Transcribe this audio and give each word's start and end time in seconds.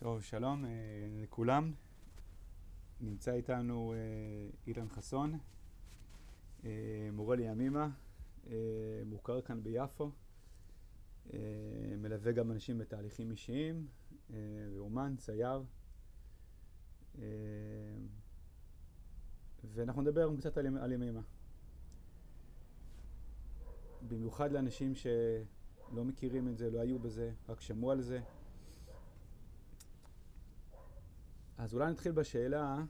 טוב, 0.00 0.22
שלום 0.22 0.64
אה, 0.64 0.70
לכולם. 1.22 1.72
נמצא 3.00 3.32
איתנו 3.32 3.92
אה, 3.92 3.98
אילן 4.66 4.88
חסון, 4.88 5.38
אה, 6.64 6.70
מורה 7.12 7.36
לימימה, 7.36 7.90
מוכר 9.06 9.40
כאן 9.40 9.62
ביפו, 9.62 10.10
מלווה 11.98 12.32
גם 12.32 12.50
אנשים 12.50 12.78
בתהליכים 12.78 13.30
אישיים, 13.30 13.86
ואומן, 14.74 15.14
צייר. 15.18 15.62
ואנחנו 19.64 20.02
נדבר 20.02 20.36
קצת 20.36 20.58
על, 20.58 20.78
על 20.78 20.92
ימימה. 20.92 21.22
במיוחד 24.08 24.52
לאנשים 24.52 24.94
שלא 24.94 26.04
מכירים 26.04 26.48
את 26.48 26.56
זה, 26.56 26.70
לא 26.70 26.80
היו 26.80 26.98
בזה, 26.98 27.32
רק 27.48 27.60
שמעו 27.60 27.90
על 27.90 28.00
זה. 28.00 28.20
אז 31.58 31.74
אולי 31.74 31.90
נתחיל 31.90 32.12
בשאלה 32.12 32.84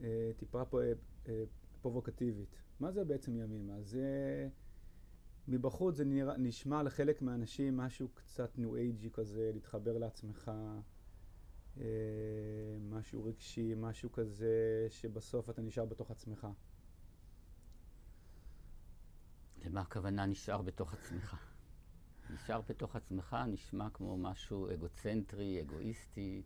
אה, 0.00 0.30
טיפה 0.36 0.64
פה, 0.64 0.80
אה, 1.28 1.44
פרובוקטיבית. 1.80 2.56
מה 2.80 2.92
זה 2.92 3.04
בעצם 3.04 3.36
ימימה? 3.36 3.82
זה... 3.82 4.48
מבחוץ 5.48 5.96
זה 5.96 6.04
נרא, 6.04 6.36
נשמע 6.36 6.82
לחלק 6.82 7.22
מהאנשים 7.22 7.76
משהו 7.76 8.08
קצת 8.08 8.58
ניו 8.58 8.76
אייג'י 8.76 9.10
כזה, 9.10 9.50
להתחבר 9.54 9.98
לעצמך, 9.98 10.50
אה, 11.80 11.84
משהו 12.80 13.24
רגשי, 13.24 13.74
משהו 13.76 14.12
כזה 14.12 14.86
שבסוף 14.90 15.50
אתה 15.50 15.62
נשאר 15.62 15.84
בתוך 15.84 16.10
עצמך. 16.10 16.46
למה 19.64 19.80
הכוונה 19.80 20.26
נשאר 20.26 20.62
בתוך 20.62 20.94
עצמך? 20.94 21.36
נשאר 22.34 22.60
בתוך 22.68 22.96
עצמך 22.96 23.36
נשמע 23.48 23.90
כמו 23.90 24.16
משהו 24.16 24.72
אגוצנטרי, 24.74 25.62
אגואיסטי. 25.62 26.42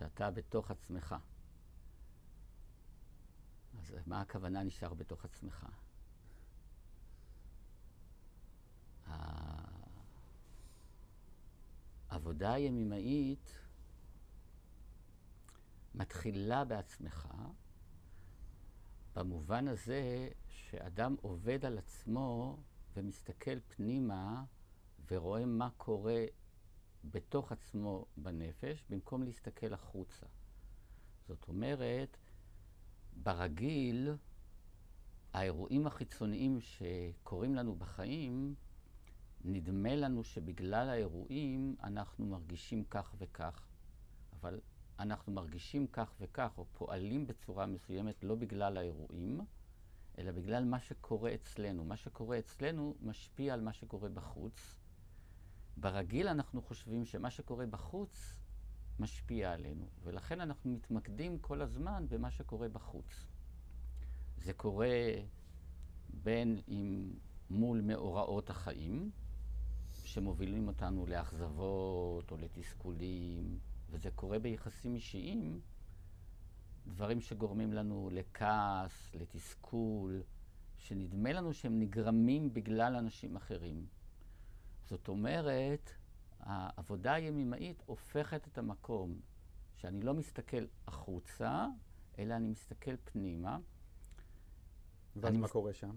שאתה 0.00 0.30
בתוך 0.30 0.70
עצמך. 0.70 1.14
אז 3.78 3.94
מה 4.06 4.20
הכוונה 4.20 4.62
נשאר 4.62 4.94
בתוך 4.94 5.24
עצמך? 5.24 5.66
העבודה 12.08 12.52
הימימאית 12.52 13.58
מתחילה 15.94 16.64
בעצמך, 16.64 17.28
במובן 19.14 19.68
הזה 19.68 20.28
שאדם 20.48 21.16
עובד 21.20 21.64
על 21.64 21.78
עצמו 21.78 22.58
ומסתכל 22.96 23.60
פנימה 23.60 24.44
ורואה 25.10 25.46
מה 25.46 25.70
קורה 25.76 26.24
בתוך 27.04 27.52
עצמו 27.52 28.06
בנפש, 28.16 28.84
במקום 28.90 29.22
להסתכל 29.22 29.74
החוצה. 29.74 30.26
זאת 31.28 31.48
אומרת, 31.48 32.16
ברגיל, 33.22 34.14
האירועים 35.32 35.86
החיצוניים 35.86 36.58
שקורים 36.60 37.54
לנו 37.54 37.74
בחיים, 37.74 38.54
נדמה 39.44 39.96
לנו 39.96 40.24
שבגלל 40.24 40.88
האירועים 40.88 41.76
אנחנו 41.82 42.26
מרגישים 42.26 42.84
כך 42.84 43.14
וכך, 43.18 43.68
אבל 44.32 44.60
אנחנו 44.98 45.32
מרגישים 45.32 45.86
כך 45.86 46.14
וכך, 46.20 46.58
או 46.58 46.66
פועלים 46.72 47.26
בצורה 47.26 47.66
מסוימת 47.66 48.24
לא 48.24 48.34
בגלל 48.34 48.76
האירועים, 48.76 49.40
אלא 50.18 50.30
בגלל 50.32 50.64
מה 50.64 50.80
שקורה 50.80 51.34
אצלנו. 51.34 51.84
מה 51.84 51.96
שקורה 51.96 52.38
אצלנו 52.38 52.94
משפיע 53.02 53.54
על 53.54 53.60
מה 53.60 53.72
שקורה 53.72 54.08
בחוץ, 54.08 54.79
ברגיל 55.80 56.28
אנחנו 56.28 56.62
חושבים 56.62 57.04
שמה 57.04 57.30
שקורה 57.30 57.66
בחוץ 57.66 58.34
משפיע 58.98 59.52
עלינו, 59.52 59.86
ולכן 60.02 60.40
אנחנו 60.40 60.70
מתמקדים 60.70 61.38
כל 61.38 61.62
הזמן 61.62 62.06
במה 62.08 62.30
שקורה 62.30 62.68
בחוץ. 62.68 63.26
זה 64.36 64.52
קורה 64.52 64.88
בין 66.08 66.60
אם 66.68 67.12
מול 67.50 67.80
מאורעות 67.80 68.50
החיים, 68.50 69.10
שמובילים 70.04 70.68
אותנו 70.68 71.06
לאכזבות 71.06 72.30
או 72.30 72.36
לתסכולים, 72.36 73.58
וזה 73.90 74.10
קורה 74.10 74.38
ביחסים 74.38 74.94
אישיים, 74.94 75.60
דברים 76.86 77.20
שגורמים 77.20 77.72
לנו 77.72 78.10
לכעס, 78.12 79.14
לתסכול, 79.14 80.22
שנדמה 80.78 81.32
לנו 81.32 81.54
שהם 81.54 81.78
נגרמים 81.80 82.54
בגלל 82.54 82.96
אנשים 82.96 83.36
אחרים. 83.36 83.86
זאת 84.90 85.08
אומרת, 85.08 85.90
העבודה 86.40 87.12
הימימאית 87.12 87.82
הופכת 87.86 88.48
את 88.48 88.58
המקום 88.58 89.20
שאני 89.76 90.00
לא 90.02 90.14
מסתכל 90.14 90.64
החוצה, 90.86 91.66
אלא 92.18 92.34
אני 92.34 92.48
מסתכל 92.48 92.96
פנימה. 93.04 93.58
ואז 95.16 95.34
מה 95.34 95.40
מס... 95.40 95.50
קורה 95.50 95.72
שם? 95.72 95.96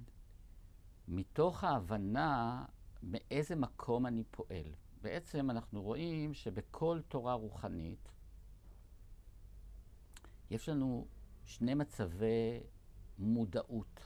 מתוך 1.07 1.63
ההבנה 1.63 2.65
מאיזה 3.03 3.55
מקום 3.55 4.05
אני 4.05 4.23
פועל. 4.31 4.73
בעצם 5.01 5.51
אנחנו 5.51 5.81
רואים 5.81 6.33
שבכל 6.33 7.01
תורה 7.07 7.33
רוחנית 7.33 8.09
יש 10.49 10.69
לנו 10.69 11.07
שני 11.45 11.73
מצבי 11.73 12.63
מודעות. 13.19 13.99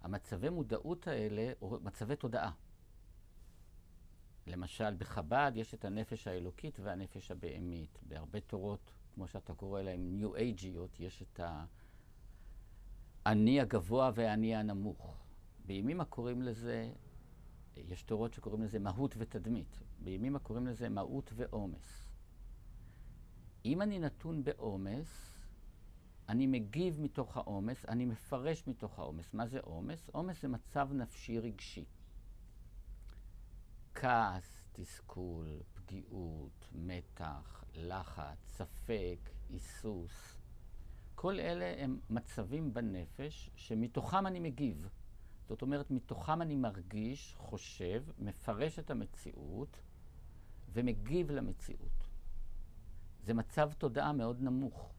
המצבי 0.00 0.48
מודעות 0.48 1.06
האלה, 1.06 1.52
או 1.62 1.78
מצבי 1.82 2.16
תודעה. 2.16 2.52
למשל, 4.46 4.94
בחב"ד 4.94 5.52
יש 5.54 5.74
את 5.74 5.84
הנפש 5.84 6.26
האלוקית 6.26 6.80
והנפש 6.80 7.30
הבהמית. 7.30 7.98
בהרבה 8.08 8.40
תורות, 8.40 8.92
כמו 9.14 9.28
שאתה 9.28 9.54
קורא 9.54 9.82
להן, 9.82 10.16
ניו 10.16 10.36
אייג'יות, 10.36 11.00
יש 11.00 11.22
את 11.22 11.40
האני 13.26 13.60
הגבוה 13.60 14.10
והאני 14.14 14.56
הנמוך. 14.56 15.24
בימים 15.66 16.00
הקוראים 16.00 16.42
לזה, 16.42 16.92
יש 17.76 18.02
תורות 18.02 18.34
שקוראים 18.34 18.62
לזה 18.62 18.78
מהות 18.78 19.14
ותדמית. 19.18 19.78
בימים 19.98 20.36
הקוראים 20.36 20.66
לזה 20.66 20.88
מהות 20.88 21.32
ועומס. 21.34 22.08
אם 23.64 23.82
אני 23.82 23.98
נתון 23.98 24.44
בעומס, 24.44 25.38
אני 26.28 26.46
מגיב 26.46 27.00
מתוך 27.00 27.36
העומס, 27.36 27.84
אני 27.88 28.04
מפרש 28.04 28.66
מתוך 28.66 28.98
העומס. 28.98 29.34
מה 29.34 29.46
זה 29.46 29.60
עומס? 29.60 30.10
עומס 30.12 30.42
זה 30.42 30.48
מצב 30.48 30.88
נפשי 30.92 31.38
רגשי. 31.38 31.84
כעס, 33.94 34.64
תסכול, 34.72 35.60
פגיעות, 35.74 36.68
מתח, 36.72 37.64
לחץ, 37.74 38.38
ספק, 38.46 39.30
היסוס. 39.50 40.38
כל 41.14 41.40
אלה 41.40 41.82
הם 41.82 42.00
מצבים 42.10 42.74
בנפש 42.74 43.50
שמתוכם 43.56 44.26
אני 44.26 44.40
מגיב. 44.40 44.88
זאת 45.48 45.62
אומרת, 45.62 45.90
מתוכם 45.90 46.42
אני 46.42 46.56
מרגיש, 46.56 47.34
חושב, 47.38 48.04
מפרש 48.18 48.78
את 48.78 48.90
המציאות 48.90 49.76
ומגיב 50.72 51.30
למציאות. 51.30 52.08
זה 53.22 53.34
מצב 53.34 53.72
תודעה 53.72 54.12
מאוד 54.12 54.40
נמוך. 54.40 54.92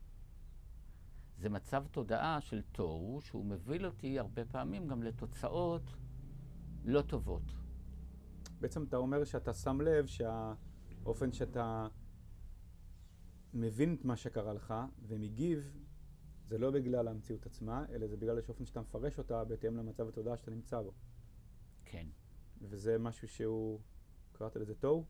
זה 1.37 1.49
מצב 1.49 1.85
תודעה 1.91 2.41
של 2.41 2.61
תוהו, 2.71 3.19
שהוא 3.21 3.45
מביא 3.45 3.85
אותי 3.85 4.19
הרבה 4.19 4.45
פעמים 4.45 4.87
גם 4.87 5.03
לתוצאות 5.03 5.95
לא 6.85 7.01
טובות. 7.01 7.62
בעצם 8.59 8.83
אתה 8.83 8.97
אומר 8.97 9.23
שאתה 9.23 9.53
שם 9.53 9.81
לב 9.81 10.05
שהאופן 10.05 11.31
שאתה 11.31 11.87
מבין 13.53 13.95
את 13.99 14.05
מה 14.05 14.15
שקרה 14.15 14.53
לך 14.53 14.73
ומגיב, 15.07 15.77
זה 16.45 16.57
לא 16.57 16.71
בגלל 16.71 17.07
המציאות 17.07 17.45
עצמה, 17.45 17.85
אלא 17.89 18.07
זה 18.07 18.17
בגלל 18.17 18.37
האופן 18.45 18.65
שאתה 18.65 18.81
מפרש 18.81 19.17
אותה 19.17 19.43
בהתאם 19.43 19.77
למצב 19.77 20.07
התודעה 20.07 20.37
שאתה 20.37 20.51
נמצא 20.51 20.81
בו. 20.81 20.93
כן. 21.85 22.07
וזה 22.61 22.97
משהו 22.97 23.27
שהוא, 23.27 23.79
קראת 24.31 24.55
לזה 24.55 24.75
תוהו? 24.75 25.05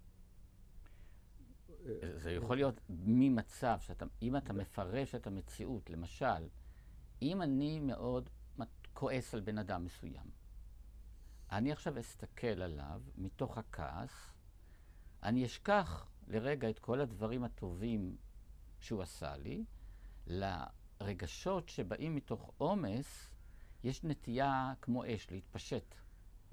זה 2.16 2.32
יכול 2.32 2.56
להיות 2.56 2.82
ממצב 2.90 3.78
שאתה, 3.79 4.06
אם 4.22 4.38
אתה 4.38 4.53
מפרש 4.53 5.16
את 5.16 5.28
המציאות, 5.28 5.90
למשל, 5.90 6.47
אם 7.22 7.41
אני 7.41 7.79
מאוד 7.79 8.29
כועס 8.94 9.34
על 9.34 9.41
בן 9.41 9.58
אדם 9.58 9.85
מסוים, 9.85 10.32
אני 11.51 11.72
עכשיו 11.72 11.99
אסתכל 11.99 12.61
עליו 12.61 13.01
מתוך 13.17 13.57
הכעס, 13.57 14.34
אני 15.23 15.45
אשכח 15.45 16.07
לרגע 16.28 16.69
את 16.69 16.79
כל 16.79 17.01
הדברים 17.01 17.43
הטובים 17.43 18.17
שהוא 18.79 19.01
עשה 19.01 19.37
לי, 19.37 19.66
לרגשות 20.28 21.69
שבאים 21.69 22.16
מתוך 22.16 22.53
עומס, 22.57 23.29
יש 23.84 24.03
נטייה 24.03 24.73
כמו 24.81 25.03
אש 25.05 25.31
להתפשט 25.31 25.95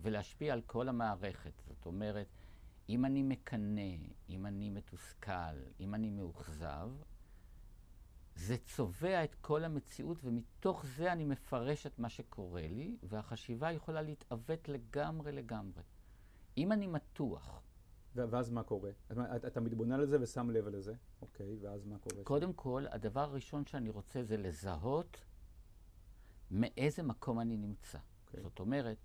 ולהשפיע 0.01 0.53
על 0.53 0.63
כל 0.67 0.89
המערכת. 0.89 1.53
זאת 1.69 1.87
אומרת, 1.87 2.29
אם 2.89 3.05
אני 3.05 3.23
מקנא, 3.23 3.97
אם 4.29 4.47
אני 4.47 4.71
מתוסכל, 4.71 5.57
אם 5.81 5.95
אני 5.95 6.11
מאוכזב, 6.11 6.91
זה 8.35 8.57
צובע 8.57 9.25
את 9.25 9.35
כל 9.35 9.65
המציאות, 9.65 10.19
ומתוך 10.25 10.85
זה 10.97 11.13
אני 11.13 11.25
מפרש 11.25 11.87
את 11.87 11.99
מה 11.99 12.09
שקורה 12.09 12.67
לי, 12.69 12.97
והחשיבה 13.03 13.73
יכולה 13.73 14.03
להתעוות 14.03 14.69
לגמרי 14.69 15.33
לגמרי. 15.33 15.83
אם 16.59 16.73
אני 16.73 16.87
מתוח, 16.87 17.63
ואז 18.15 18.51
מה 18.51 18.63
קורה? 18.63 18.91
אתה, 19.13 19.37
אתה 19.37 19.61
מתבונן 19.61 19.93
על 19.93 20.07
זה 20.07 20.17
ושם 20.21 20.51
לב 20.51 20.69
לזה, 20.69 20.95
אוקיי, 21.23 21.57
ואז 21.61 21.85
מה 21.85 21.99
קורה? 21.99 22.25
קודם 22.25 22.53
כל, 22.53 22.85
הדבר 22.91 23.21
הראשון 23.21 23.67
שאני 23.67 23.91
רוצה 23.91 24.23
זה 24.23 24.37
לזהות 24.37 25.21
מאיזה 26.51 27.03
מקום 27.03 27.41
אני 27.41 27.57
נמצא. 27.57 27.99
אוקיי. 28.27 28.41
זאת 28.43 28.59
אומרת, 28.59 28.97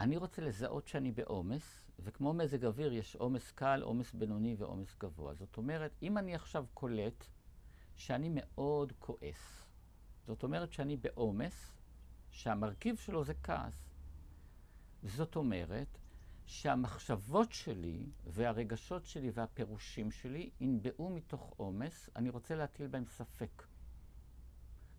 אני 0.00 0.16
רוצה 0.16 0.42
לזהות 0.42 0.88
שאני 0.88 1.12
בעומס, 1.12 1.90
וכמו 1.98 2.32
מזג 2.32 2.64
אוויר 2.64 2.92
יש 2.92 3.16
עומס 3.16 3.50
קל, 3.50 3.80
עומס 3.82 4.12
בינוני 4.12 4.54
ועומס 4.58 4.96
גבוה. 4.98 5.34
זאת 5.34 5.56
אומרת, 5.56 5.92
אם 6.02 6.18
אני 6.18 6.34
עכשיו 6.34 6.64
קולט 6.74 7.24
שאני 7.96 8.30
מאוד 8.32 8.92
כועס, 8.98 9.66
זאת 10.26 10.42
אומרת 10.42 10.72
שאני 10.72 10.96
בעומס, 10.96 11.72
שהמרכיב 12.30 12.96
שלו 12.96 13.24
זה 13.24 13.34
כעס. 13.42 13.88
זאת 15.02 15.36
אומרת 15.36 15.98
שהמחשבות 16.46 17.52
שלי 17.52 18.06
והרגשות 18.26 19.06
שלי 19.06 19.30
והפירושים 19.34 20.10
שלי 20.10 20.50
ינבעו 20.60 21.10
מתוך 21.10 21.54
עומס, 21.56 22.10
אני 22.16 22.30
רוצה 22.30 22.54
להטיל 22.54 22.86
בהם 22.86 23.04
ספק. 23.06 23.62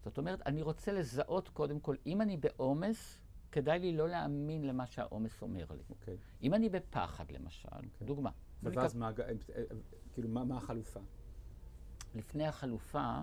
זאת 0.03 0.18
אומרת, 0.18 0.42
אני 0.45 0.62
רוצה 0.62 0.92
לזהות 0.92 1.50
קודם 1.50 1.80
כל, 1.80 1.95
אם 2.06 2.21
אני 2.21 2.38
בעומס, 2.38 3.19
כדאי 3.51 3.80
לי 3.80 3.97
לא 3.97 4.09
להאמין 4.09 4.68
למה 4.68 4.86
שהעומס 4.86 5.42
אומר 5.42 5.65
לי. 5.69 5.83
Okay. 5.89 5.89
אוקיי. 5.89 6.18
אם 6.42 6.53
אני 6.53 6.69
בפחד, 6.69 7.31
למשל, 7.31 7.69
okay. 7.69 7.75
אוקיי. 7.75 8.07
דוגמה. 8.07 8.31
ואז 8.63 8.95
מה, 8.95 9.12
כאילו, 10.13 10.30
מה, 10.30 10.44
מה 10.44 10.57
החלופה? 10.57 11.00
לפני 12.16 12.48
החלופה, 12.48 13.20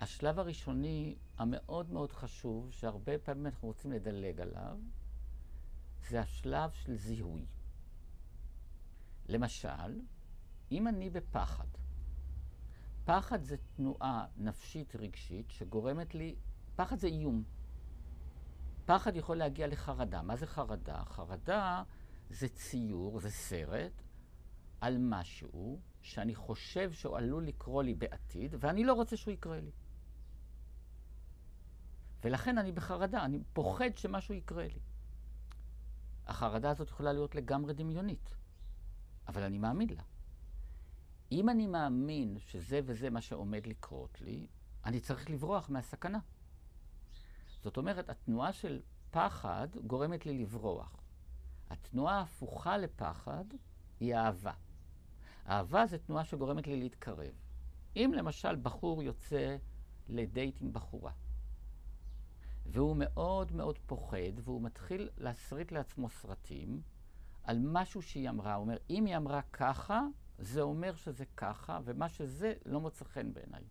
השלב 0.00 0.38
הראשוני 0.38 1.16
המאוד 1.38 1.90
מאוד 1.90 2.12
חשוב, 2.12 2.72
שהרבה 2.72 3.18
פעמים 3.18 3.46
אנחנו 3.46 3.68
רוצים 3.68 3.92
לדלג 3.92 4.40
עליו, 4.40 4.78
זה 6.08 6.20
השלב 6.20 6.70
של 6.70 6.96
זיהוי. 6.96 7.46
למשל, 9.28 10.00
אם 10.72 10.88
אני 10.88 11.10
בפחד, 11.10 11.66
פחד 13.04 13.42
זה 13.42 13.56
תנועה 13.76 14.26
נפשית 14.36 14.96
רגשית 14.96 15.50
שגורמת 15.50 16.14
לי, 16.14 16.36
פחד 16.76 16.98
זה 16.98 17.06
איום. 17.06 17.44
פחד 18.84 19.16
יכול 19.16 19.36
להגיע 19.36 19.66
לחרדה. 19.66 20.22
מה 20.22 20.36
זה 20.36 20.46
חרדה? 20.46 21.04
חרדה 21.04 21.82
זה 22.30 22.48
ציור, 22.48 23.20
זה 23.20 23.30
סרט 23.30 24.02
על 24.82 24.98
משהו 24.98 25.80
שאני 26.00 26.34
חושב 26.34 26.92
שהוא 26.92 27.16
עלול 27.16 27.46
לקרות 27.46 27.84
לי 27.84 27.94
בעתיד, 27.94 28.54
ואני 28.60 28.84
לא 28.84 28.92
רוצה 28.92 29.16
שהוא 29.16 29.34
יקרה 29.34 29.60
לי. 29.60 29.70
ולכן 32.24 32.58
אני 32.58 32.72
בחרדה, 32.72 33.24
אני 33.24 33.42
פוחד 33.52 33.96
שמשהו 33.96 34.34
יקרה 34.34 34.64
לי. 34.64 34.80
החרדה 36.26 36.70
הזאת 36.70 36.88
יכולה 36.88 37.12
להיות 37.12 37.34
לגמרי 37.34 37.74
דמיונית, 37.74 38.34
אבל 39.28 39.42
אני 39.42 39.58
מאמין 39.58 39.88
לה. 39.90 40.02
אם 41.32 41.48
אני 41.48 41.66
מאמין 41.66 42.38
שזה 42.38 42.80
וזה 42.84 43.10
מה 43.10 43.20
שעומד 43.20 43.66
לקרות 43.66 44.20
לי, 44.20 44.46
אני 44.84 45.00
צריך 45.00 45.30
לברוח 45.30 45.70
מהסכנה. 45.70 46.18
זאת 47.60 47.76
אומרת, 47.76 48.08
התנועה 48.08 48.52
של 48.52 48.80
פחד 49.10 49.68
גורמת 49.86 50.26
לי 50.26 50.38
לברוח. 50.38 50.96
התנועה 51.70 52.18
ההפוכה 52.18 52.78
לפחד 52.78 53.44
היא 54.00 54.14
אהבה. 54.14 54.52
אהבה 55.46 55.86
זה 55.86 55.98
תנועה 55.98 56.24
שגורמת 56.24 56.66
לי 56.66 56.76
להתקרב. 56.76 57.32
אם 57.96 58.12
למשל 58.16 58.56
בחור 58.56 59.02
יוצא 59.02 59.56
לדייט 60.08 60.56
עם 60.60 60.72
בחורה, 60.72 61.12
והוא 62.66 62.96
מאוד 62.98 63.52
מאוד 63.52 63.78
פוחד, 63.78 64.38
והוא 64.42 64.62
מתחיל 64.62 65.08
להסריט 65.18 65.72
לעצמו 65.72 66.08
סרטים 66.08 66.82
על 67.44 67.58
משהו 67.62 68.02
שהיא 68.02 68.28
אמרה. 68.28 68.54
הוא 68.54 68.62
אומר, 68.62 68.76
אם 68.90 69.04
היא 69.04 69.16
אמרה 69.16 69.42
ככה, 69.42 70.02
זה 70.38 70.60
אומר 70.60 70.94
שזה 70.94 71.24
ככה, 71.36 71.80
ומה 71.84 72.08
שזה 72.08 72.54
לא 72.66 72.80
מוצא 72.80 73.04
חן 73.04 73.32
בעיניי. 73.32 73.64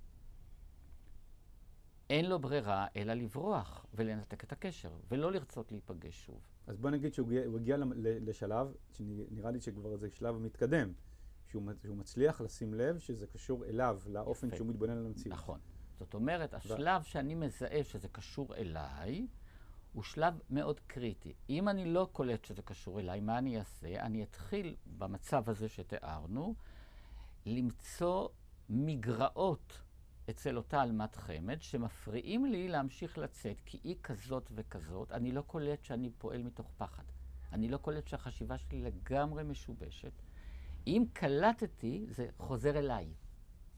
אין 2.09 2.25
לו 2.29 2.39
ברירה 2.39 2.87
אלא 2.95 3.13
לברוח 3.13 3.85
ולנתק 3.93 4.43
את 4.43 4.51
הקשר, 4.51 4.91
ולא 5.07 5.31
לרצות 5.31 5.71
להיפגש 5.71 6.25
שוב. 6.25 6.39
אז 6.67 6.77
בוא 6.77 6.89
נגיד 6.89 7.13
שהוא 7.13 7.57
הגיע 7.57 7.77
לשלב, 7.95 8.67
שנראה 8.91 9.51
לי 9.51 9.61
שכבר 9.61 9.97
זה 9.97 10.09
שלב 10.09 10.37
מתקדם, 10.37 10.93
שהוא, 11.51 11.71
שהוא 11.81 11.97
מצליח 11.97 12.41
לשים 12.41 12.73
לב 12.73 12.99
שזה 12.99 13.27
קשור 13.27 13.65
אליו, 13.65 13.99
לאופן 14.07 14.47
יפה. 14.47 14.55
שהוא 14.55 14.67
מתבונן 14.67 14.97
על 14.97 15.05
המציאות. 15.05 15.37
נכון. 15.37 15.59
זאת 15.99 16.13
אומרת, 16.13 16.53
השלב 16.53 17.03
שאני 17.03 17.35
מזהה 17.35 17.83
שזה 17.83 18.07
קשור 18.07 18.55
אליי, 18.55 19.27
הוא 19.93 20.03
שלב 20.03 20.39
מאוד 20.49 20.79
קריטי. 20.79 21.33
אם 21.49 21.69
אני 21.69 21.85
לא 21.85 22.09
קולט 22.11 22.45
שזה 22.45 22.61
קשור 22.61 22.99
אליי, 22.99 23.19
מה 23.19 23.37
אני 23.37 23.59
אעשה? 23.59 24.01
אני 24.01 24.23
אתחיל 24.23 24.75
במצב 24.97 25.49
הזה 25.49 25.69
שתיארנו, 25.69 26.55
למצוא 27.45 28.29
מגרעות 28.69 29.81
אצל 30.29 30.57
אותה 30.57 30.81
עלמת 30.81 31.15
חמד, 31.15 31.61
שמפריעים 31.61 32.45
לי 32.45 32.67
להמשיך 32.67 33.17
לצאת, 33.17 33.61
כי 33.65 33.79
היא 33.83 33.95
כזאת 34.03 34.51
וכזאת, 34.55 35.11
אני 35.11 35.31
לא 35.31 35.41
קולט 35.41 35.83
שאני 35.83 36.09
פועל 36.17 36.43
מתוך 36.43 36.71
פחד. 36.77 37.03
אני 37.51 37.67
לא 37.67 37.77
קולט 37.77 38.07
שהחשיבה 38.07 38.57
שלי 38.57 38.81
לגמרי 38.81 39.43
משובשת. 39.43 40.11
אם 40.87 41.05
קלטתי, 41.13 42.05
זה 42.09 42.27
חוזר 42.37 42.79
אליי. 42.79 43.13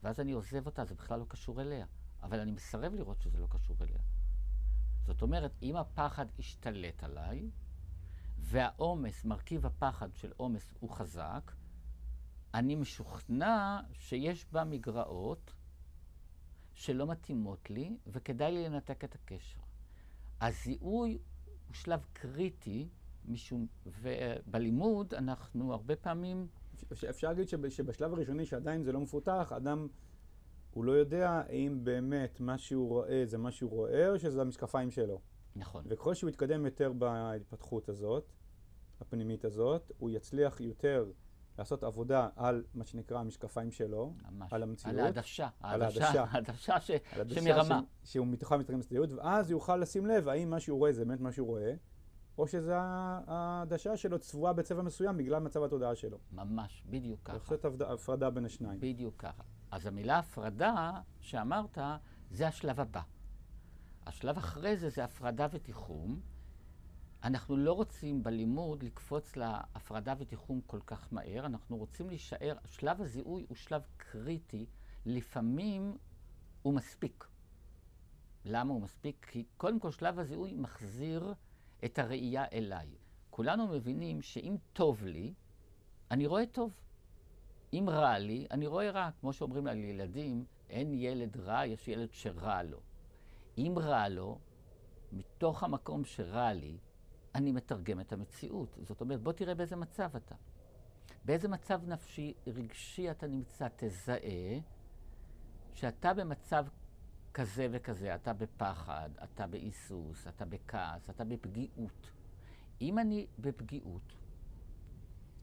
ואז 0.04 0.20
אני 0.20 0.32
עוזב 0.32 0.66
אותה, 0.66 0.86
זה 0.86 0.96
בכלל 0.96 1.20
לא 1.20 1.26
קשור 1.30 1.62
אליה. 1.62 1.86
אבל 2.24 2.40
אני 2.40 2.52
מסרב 2.52 2.94
לראות 2.94 3.22
שזה 3.22 3.40
לא 3.40 3.48
קשור 3.50 3.78
אליה. 3.82 4.00
זאת 5.06 5.22
אומרת, 5.22 5.52
אם 5.62 5.76
הפחד 5.76 6.26
השתלט 6.40 7.04
עליי, 7.04 7.50
והעומס, 8.38 9.26
מרכיב 9.26 9.66
הפחד 9.66 10.16
של 10.16 10.32
עומס 10.38 10.74
הוא 10.80 10.90
חזק, 10.90 11.52
אני 12.54 12.76
משוכנע 12.76 13.80
שיש 13.94 14.46
בה 14.52 14.64
מגרעות 14.64 15.54
שלא 16.74 17.08
מתאימות 17.08 17.70
לי, 17.70 17.98
וכדאי 18.08 18.52
לי 18.52 18.70
לנתק 18.70 19.04
את 19.04 19.16
הקשר. 19.16 19.60
הזיהוי 20.42 21.20
הוא 21.68 21.74
שלב 21.74 22.06
קריטי, 22.14 22.90
משום, 23.26 23.68
ובלימוד 23.86 25.14
אנחנו 25.14 25.74
הרבה 25.74 25.96
פעמים... 25.96 26.48
אפשר 27.10 27.28
להגיד 27.28 27.48
שבשלב 27.70 28.14
הראשוני, 28.14 28.46
שעדיין 28.46 28.84
זה 28.84 28.92
לא 28.92 29.00
מפותח, 29.00 29.54
אדם 29.58 29.88
הוא 30.72 30.86
לא 30.86 30.92
יודע 30.92 31.30
האם 31.30 31.84
באמת 31.84 32.40
מה 32.40 32.58
שהוא 32.58 32.90
רואה 32.90 33.24
זה 33.26 33.38
מה 33.38 33.52
שהוא 33.52 33.72
רואה, 33.72 34.10
או 34.10 34.20
שזה 34.20 34.42
המשקפיים 34.42 34.92
שלו. 34.92 35.22
נכון. 35.56 35.84
וככל 35.88 36.14
שהוא 36.14 36.30
יתקדם 36.30 36.66
יותר 36.66 36.94
בהתפתחות 36.94 37.90
הזאת, 37.90 38.32
הפנימית 39.02 39.46
הזאת, 39.46 39.92
הוא 39.98 40.10
יצליח 40.10 40.62
יותר 40.62 41.12
לעשות 41.58 41.84
עבודה 41.84 42.30
על 42.36 42.64
מה 42.74 42.86
שנקרא 42.86 43.20
המשקפיים 43.20 43.72
שלו, 43.72 44.14
ממש. 44.32 44.54
על 44.54 44.64
המציאות. 44.64 44.96
על 44.96 45.00
העדשה. 45.06 45.50
על 45.60 45.82
העדשה. 45.82 46.26
העדשה 46.30 46.82
ש... 46.86 46.92
שמרמה. 47.28 47.82
ש... 48.04 48.14
שהוא 48.14 48.28
מתוכה 48.28 48.58
מתקדם 48.58 48.80
לסטיות, 48.80 49.12
ואז 49.12 49.52
יוכל 49.52 49.78
לשים 49.78 50.06
לב 50.06 50.28
האם 50.28 50.50
מה 50.50 50.60
שהוא 50.60 50.80
רואה 50.80 50.92
זה 50.92 51.06
באמת 51.06 51.20
מה 51.20 51.32
שהוא 51.32 51.48
רואה, 51.48 51.74
או 52.38 52.48
שזה 52.48 52.78
העדשה 52.78 53.98
שלו 53.98 54.20
צבועה 54.20 54.54
בצבע 54.54 54.82
מסוים 54.82 55.18
בגלל 55.18 55.40
מצב 55.40 55.64
התודעה 55.64 55.96
שלו. 55.96 56.18
ממש, 56.32 56.84
בדיוק 56.90 57.20
ככה. 57.24 57.34
לעשות 57.34 57.66
הפרדה 57.82 58.30
בין 58.30 58.46
השניים. 58.46 58.80
בדיוק 58.80 59.16
ככה. 59.18 59.44
אז 59.72 59.86
המילה 59.86 60.20
הפרדה 60.20 60.92
שאמרת, 61.20 61.78
זה 62.32 62.48
השלב 62.48 62.80
הבא. 62.80 63.02
השלב 64.06 64.38
אחרי 64.38 64.78
זה 64.78 64.90
זה 64.90 65.04
הפרדה 65.04 65.48
ותיחום. 65.52 66.22
אנחנו 67.24 67.58
לא 67.58 67.74
רוצים 67.74 68.24
בלימוד 68.24 68.84
לקפוץ 68.84 69.36
להפרדה 69.36 70.14
ותיחום 70.18 70.62
כל 70.66 70.80
כך 70.88 71.14
מהר, 71.14 71.46
אנחנו 71.46 71.78
רוצים 71.78 72.10
להישאר, 72.10 72.58
שלב 72.66 73.02
הזיהוי 73.02 73.46
הוא 73.50 73.58
שלב 73.58 73.82
קריטי, 73.98 74.66
לפעמים 75.06 75.98
הוא 76.62 76.74
מספיק. 76.74 77.28
למה 78.46 78.74
הוא 78.74 78.82
מספיק? 78.82 79.26
כי 79.32 79.46
קודם 79.58 79.80
כל 79.80 79.92
שלב 79.92 80.20
הזיהוי 80.20 80.54
מחזיר 80.54 81.34
את 81.86 82.00
הראייה 82.00 82.46
אליי. 82.54 82.88
כולנו 83.30 83.68
מבינים 83.68 84.22
שאם 84.22 84.56
טוב 84.74 85.04
לי, 85.06 85.34
אני 86.12 86.26
רואה 86.28 86.46
טוב. 86.46 86.76
אם 87.74 87.86
רע 87.90 88.20
לי, 88.20 88.48
אני 88.52 88.68
רואה 88.68 88.92
רע. 88.92 89.10
כמו 89.20 89.34
שאומרים 89.34 89.68
על 89.68 89.78
ילדים, 89.78 90.46
אין 90.70 90.94
ילד 90.94 91.38
רע, 91.38 91.66
יש 91.66 91.88
ילד 91.88 92.14
שרע 92.14 92.64
לו. 92.64 92.80
אם 93.58 93.74
רע 93.78 94.10
לו, 94.10 94.40
מתוך 95.12 95.64
המקום 95.64 96.06
שרע 96.06 96.54
לי, 96.54 96.78
אני 97.36 97.52
מתרגם 97.52 98.00
את 98.00 98.14
המציאות. 98.14 98.78
זאת 98.82 99.02
אומרת, 99.02 99.22
בוא 99.22 99.32
תראה 99.32 99.56
באיזה 99.56 99.76
מצב 99.76 100.16
אתה. 100.16 100.36
באיזה 101.26 101.48
מצב 101.48 101.82
נפשי, 101.88 102.34
רגשי 102.48 103.12
אתה 103.12 103.28
נמצא, 103.28 103.68
תזהה 103.76 104.60
שאתה 105.74 106.14
במצב 106.14 106.66
כזה 107.34 107.68
וכזה, 107.72 108.16
אתה 108.16 108.34
בפחד, 108.34 109.10
אתה 109.24 109.48
בהיסוס, 109.48 110.28
אתה 110.28 110.46
בכעס, 110.46 111.10
אתה 111.10 111.24
בפגיעות. 111.24 112.12
אם 112.82 113.00
אני 113.00 113.28
בפגיעות, 113.40 114.14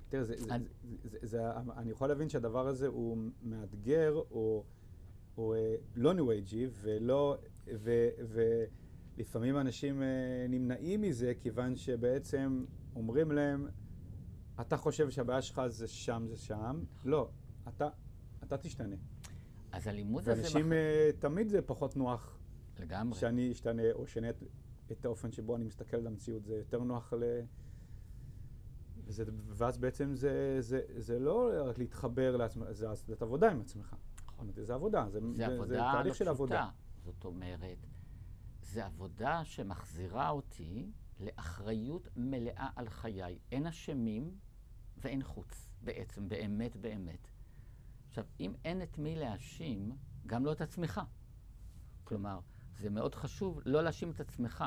תראה, 0.08 0.24
זה, 0.24 0.34
אני... 0.50 0.64
זה, 0.82 0.96
זה, 1.02 1.18
זה, 1.20 1.26
זה, 1.26 1.50
אני 1.76 1.90
יכול 1.90 2.08
להבין 2.08 2.28
שהדבר 2.28 2.66
הזה 2.66 2.86
הוא 2.86 3.18
מאתגר, 3.42 4.14
או, 4.30 4.64
או 5.36 5.54
אה, 5.54 5.74
לא 5.96 6.14
ניו 6.14 6.30
אייג'י, 6.30 6.66
ולא, 6.82 7.38
ו, 7.66 8.08
ולפעמים 9.16 9.56
אנשים 9.56 10.02
אה, 10.02 10.46
נמנעים 10.48 11.00
מזה, 11.00 11.32
כיוון 11.40 11.76
שבעצם 11.76 12.64
אומרים 12.96 13.32
להם, 13.32 13.68
אתה 14.60 14.76
חושב 14.76 15.10
שהבעיה 15.10 15.42
שלך 15.42 15.62
זה 15.66 15.88
שם, 15.88 16.26
זה 16.28 16.36
שם. 16.36 16.84
לא, 17.04 17.30
אתה, 17.68 17.88
אתה 18.42 18.58
תשתנה. 18.58 18.96
אז 19.72 19.86
הלימוד 19.86 20.28
הזה... 20.28 20.42
ואנשים, 20.42 20.66
מח- 20.66 20.72
אה, 20.72 21.10
תמיד 21.18 21.48
זה 21.48 21.62
פחות 21.62 21.96
נוח 21.96 22.38
לגמרי. 22.80 23.18
שאני 23.18 23.52
אשתנה, 23.52 23.82
או 23.92 24.04
אשנה 24.04 24.30
את, 24.30 24.42
את 24.92 25.04
האופן 25.04 25.32
שבו 25.32 25.56
אני 25.56 25.64
מסתכל 25.64 25.96
על 25.96 26.06
המציאות. 26.06 26.44
זה 26.44 26.54
יותר 26.54 26.82
נוח 26.82 27.12
ל... 27.12 27.40
וזה, 29.04 29.24
ואז 29.48 29.78
בעצם 29.78 30.14
זה, 30.14 30.56
זה, 30.60 30.80
זה 30.96 31.18
לא 31.18 31.50
רק 31.64 31.78
להתחבר 31.78 32.36
לעצמך, 32.36 32.70
זה, 32.70 32.86
זאת 32.94 33.22
עבודה 33.22 33.50
עם 33.50 33.60
עצמך. 33.60 33.96
נכון. 34.26 34.50
זה 34.56 34.74
עבודה, 34.74 35.06
זה, 35.10 35.20
זה 35.20 35.26
זה, 35.36 35.46
עבודה 35.46 35.66
זה 35.68 35.76
לא 35.76 35.92
תהליך 35.92 36.14
של 36.14 36.24
פשוטה. 36.24 36.30
עבודה. 36.30 36.68
זאת 37.04 37.24
אומרת, 37.24 37.86
זה 38.62 38.86
עבודה 38.86 39.44
שמחזירה 39.44 40.30
אותי 40.30 40.90
לאחריות 41.20 42.08
מלאה 42.16 42.68
על 42.76 42.88
חיי. 42.88 43.38
אין 43.52 43.66
אשמים 43.66 44.34
ואין 44.96 45.22
חוץ, 45.22 45.70
בעצם, 45.82 46.28
באמת 46.28 46.76
באמת. 46.76 47.28
עכשיו, 48.10 48.24
אם 48.40 48.54
אין 48.64 48.82
את 48.82 48.98
מי 48.98 49.16
להאשים, 49.16 49.96
גם 50.26 50.44
לא 50.44 50.52
את 50.52 50.60
עצמך. 50.60 51.00
כלומר, 52.04 52.40
זה 52.78 52.90
מאוד 52.90 53.14
חשוב 53.14 53.60
לא 53.64 53.82
להאשים 53.82 54.10
את 54.10 54.20
עצמך. 54.20 54.64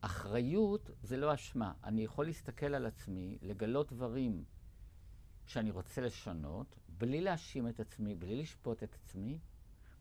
אחריות 0.00 0.90
זה 1.02 1.16
לא 1.16 1.34
אשמה. 1.34 1.72
אני 1.84 2.04
יכול 2.04 2.26
להסתכל 2.26 2.74
על 2.74 2.86
עצמי, 2.86 3.38
לגלות 3.42 3.92
דברים 3.92 4.44
שאני 5.46 5.70
רוצה 5.70 6.00
לשנות, 6.00 6.78
בלי 6.88 7.20
להאשים 7.20 7.68
את 7.68 7.80
עצמי, 7.80 8.14
בלי 8.14 8.42
לשפוט 8.42 8.82
את 8.82 8.94
עצמי, 8.94 9.38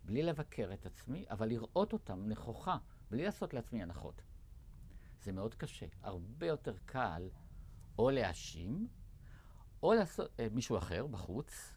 בלי 0.04 0.24
לבקר 0.24 0.70
את 0.74 0.86
עצמי, 0.86 1.26
אבל 1.30 1.50
לראות 1.50 1.94
אותם 1.94 2.28
נכוחה, 2.28 2.78
בלי 3.12 3.24
לעשות 3.24 3.54
לעצמי 3.54 3.84
הנחות. 3.84 4.22
זה 5.24 5.32
מאוד 5.32 5.56
קשה. 5.56 5.86
הרבה 6.02 6.48
יותר 6.48 6.76
קל 6.86 7.30
או 7.98 8.10
להאשים, 8.10 8.88
או 9.84 9.94
לעשות 9.94 10.32
אה, 10.40 10.48
מישהו 10.52 10.78
אחר 10.78 11.08
בחוץ, 11.08 11.74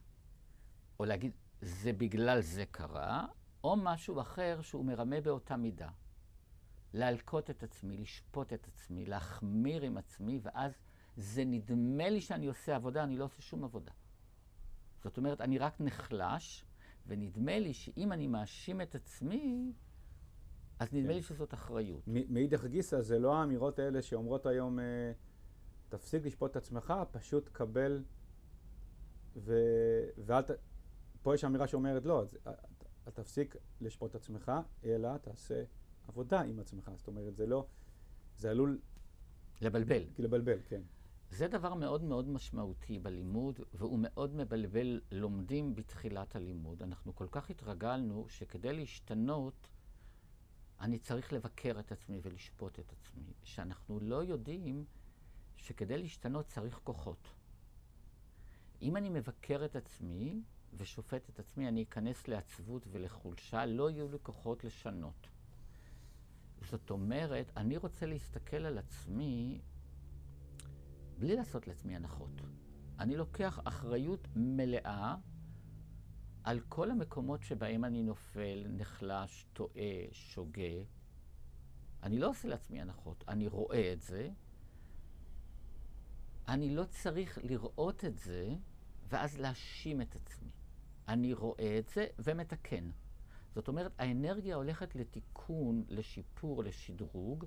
או 1.01 1.05
להגיד, 1.05 1.33
זה 1.61 1.93
בגלל 1.93 2.41
זה 2.41 2.65
קרה, 2.71 3.27
או 3.65 3.77
משהו 3.77 4.21
אחר 4.21 4.61
שהוא 4.63 4.85
מרמה 4.85 5.21
באותה 5.21 5.57
מידה. 5.57 5.89
להלקות 6.95 7.51
את 7.51 7.63
עצמי, 7.63 7.97
לשפוט 7.97 8.53
את 8.53 8.69
עצמי, 8.69 9.05
להחמיר 9.05 9.83
עם 9.83 9.97
עצמי, 9.97 10.41
ואז 10.43 10.73
זה 11.17 11.45
נדמה 11.45 12.11
לי 12.11 12.21
שאני 12.21 12.47
עושה 12.47 12.77
עבודה, 12.77 13.05
אני 13.05 13.17
לא 13.17 13.25
עושה 13.25 13.43
שום 13.43 13.65
עבודה. 13.65 13.93
זאת 15.03 15.19
אומרת, 15.19 15.41
אני 15.41 15.59
רק 15.59 15.81
נחלש, 15.81 16.65
ונדמה 17.07 17.59
לי 17.59 17.75
שאם 17.75 18.13
אני 18.13 18.27
מאשים 18.27 18.81
את 18.81 18.95
עצמי, 18.95 19.73
אז 20.79 20.93
נדמה 20.93 21.09
כן. 21.09 21.15
לי 21.15 21.23
שזאת 21.23 21.55
אחריות. 21.55 22.03
מאידך 22.07 22.65
גיסא, 22.65 23.01
זה 23.01 23.19
לא 23.19 23.37
האמירות 23.37 23.79
האלה 23.79 24.03
שאומרות 24.03 24.47
היום, 24.47 24.79
אה, 24.79 25.13
תפסיק 25.89 26.25
לשפוט 26.25 26.51
את 26.51 26.57
עצמך, 26.57 26.95
פשוט 27.11 27.49
קבל, 27.53 28.03
ו... 29.37 29.55
ואל 30.19 30.43
ת... 30.43 30.51
פה 31.25 31.35
יש 31.35 31.45
אמירה 31.45 31.67
שאומרת, 31.67 32.05
לא, 32.05 32.23
אז, 32.23 32.39
אל 33.07 33.13
תפסיק 33.13 33.57
לשפוט 33.81 34.11
את 34.11 34.15
עצמך, 34.15 34.53
אלא 34.85 35.17
תעשה 35.17 35.65
עבודה 36.09 36.41
עם 36.41 36.61
עצמך. 36.61 36.91
זאת 36.97 37.07
אומרת, 37.07 37.37
זה 37.37 37.47
לא, 37.47 37.67
זה 38.37 38.51
עלול 38.51 38.81
לבלבל. 39.61 40.03
לבלבל, 40.19 40.59
כן. 40.69 40.83
זה 41.31 41.49
דבר 41.49 41.75
מאוד 41.75 42.05
מאוד 42.05 42.29
משמעותי 42.29 42.99
בלימוד, 42.99 43.61
והוא 43.75 43.99
מאוד 44.03 44.35
מבלבל 44.35 45.01
לומדים 45.11 45.75
בתחילת 45.75 46.37
הלימוד. 46.37 46.83
אנחנו 46.83 47.15
כל 47.15 47.27
כך 47.31 47.51
התרגלנו 47.51 48.27
שכדי 48.29 48.73
להשתנות, 48.73 49.69
אני 50.81 50.99
צריך 50.99 51.33
לבקר 51.33 51.81
את 51.81 51.93
עצמי 51.93 52.21
ולשפוט 52.23 52.79
את 52.79 52.93
עצמי, 52.93 53.33
שאנחנו 53.43 54.01
לא 54.01 54.25
יודעים 54.25 54.85
שכדי 55.57 55.99
להשתנות 55.99 56.47
צריך 56.47 56.81
כוחות. 56.85 57.29
אם 58.83 58.97
אני 58.97 59.11
מבקר 59.11 59.65
את 59.65 59.77
עצמי 59.77 60.43
ושופט 60.77 61.29
את 61.29 61.39
עצמי, 61.39 61.69
אני 61.69 61.83
אכנס 61.83 62.29
לעצבות 62.29 62.87
ולחולשה, 62.91 63.67
לא 63.67 63.91
יהיו 63.91 64.09
לי 64.09 64.19
כוחות 64.23 64.65
לשנות. 64.65 65.29
זאת 66.71 66.91
אומרת, 66.91 67.53
אני 67.57 67.77
רוצה 67.77 68.07
להסתכל 68.07 68.57
על 68.57 68.79
עצמי 68.79 69.61
בלי 71.19 71.37
לעשות 71.37 71.67
לעצמי 71.67 71.97
הנחות. 71.97 72.41
אני 72.99 73.17
לוקח 73.17 73.61
אחריות 73.65 74.29
מלאה 74.37 75.17
על 76.45 76.61
כל 76.69 76.91
המקומות 76.91 77.43
שבהם 77.43 77.85
אני 77.85 78.03
נופל, 78.03 78.67
נחלש, 78.69 79.47
טועה, 79.53 80.13
שוגה. 80.13 80.85
אני 82.03 82.19
לא 82.19 82.31
עושה 82.31 82.49
לעצמי 82.49 82.81
הנחות, 82.81 83.25
אני 83.29 83.47
רואה 83.47 83.93
את 83.93 84.03
זה. 84.03 84.31
אני 86.49 86.77
לא 86.77 86.85
צריך 86.85 87.39
לראות 87.43 88.05
את 88.05 88.19
זה 88.19 88.55
ואז 89.09 89.39
להאשים 89.39 90.01
את 90.01 90.17
עצמי. 90.17 90.51
אני 91.09 91.33
רואה 91.33 91.79
את 91.79 91.89
זה 91.89 92.07
ומתקן. 92.19 92.91
זאת 93.55 93.69
אומרת, 93.69 93.93
האנרגיה 93.99 94.57
הולכת 94.57 94.95
לתיקון, 94.95 95.85
לשיפור, 95.89 96.65
לשדרוג, 96.65 97.45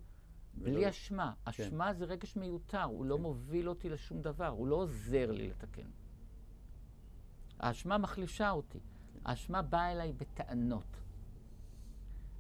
בלי 0.53 0.77
ולא- 0.77 0.89
אשמה. 0.89 1.33
אשמה 1.43 1.93
זה 1.93 2.05
רגש 2.05 2.35
מיותר, 2.35 2.83
הוא 2.83 3.05
לא 3.05 3.15
כן. 3.15 3.21
מוביל 3.21 3.69
אותי 3.69 3.89
לשום 3.89 4.21
דבר, 4.21 4.47
הוא 4.47 4.67
לא 4.67 4.75
עוזר 4.75 5.31
לי 5.31 5.47
לתקן. 5.47 5.89
האשמה 7.59 7.97
מחלישה 7.97 8.49
אותי. 8.51 8.79
האשמה 9.25 9.61
באה 9.61 9.91
אליי 9.91 10.13
בטענות. 10.13 10.97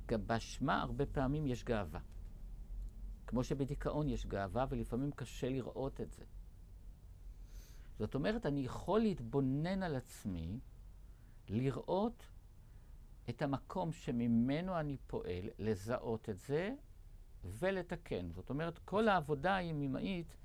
גם 0.07 0.27
באשמה 0.27 0.81
הרבה 0.81 1.05
פעמים 1.05 1.47
יש 1.47 1.63
גאווה. 1.63 1.99
כמו 3.27 3.43
שבדיכאון 3.43 4.09
יש 4.09 4.25
גאווה, 4.25 4.65
ולפעמים 4.69 5.11
קשה 5.11 5.49
לראות 5.49 6.01
את 6.01 6.11
זה. 6.11 6.23
זאת 7.99 8.15
אומרת, 8.15 8.45
אני 8.45 8.59
יכול 8.65 8.99
להתבונן 8.99 9.83
על 9.83 9.95
עצמי, 9.95 10.59
לראות 11.49 12.23
את 13.29 13.41
המקום 13.41 13.91
שממנו 13.91 14.79
אני 14.79 14.97
פועל, 15.07 15.49
לזהות 15.59 16.29
את 16.29 16.39
זה 16.39 16.73
ולתקן. 17.43 18.31
זאת 18.31 18.49
אומרת, 18.49 18.79
כל 18.79 19.07
העבודה 19.07 19.55
הימימאית 19.55 20.35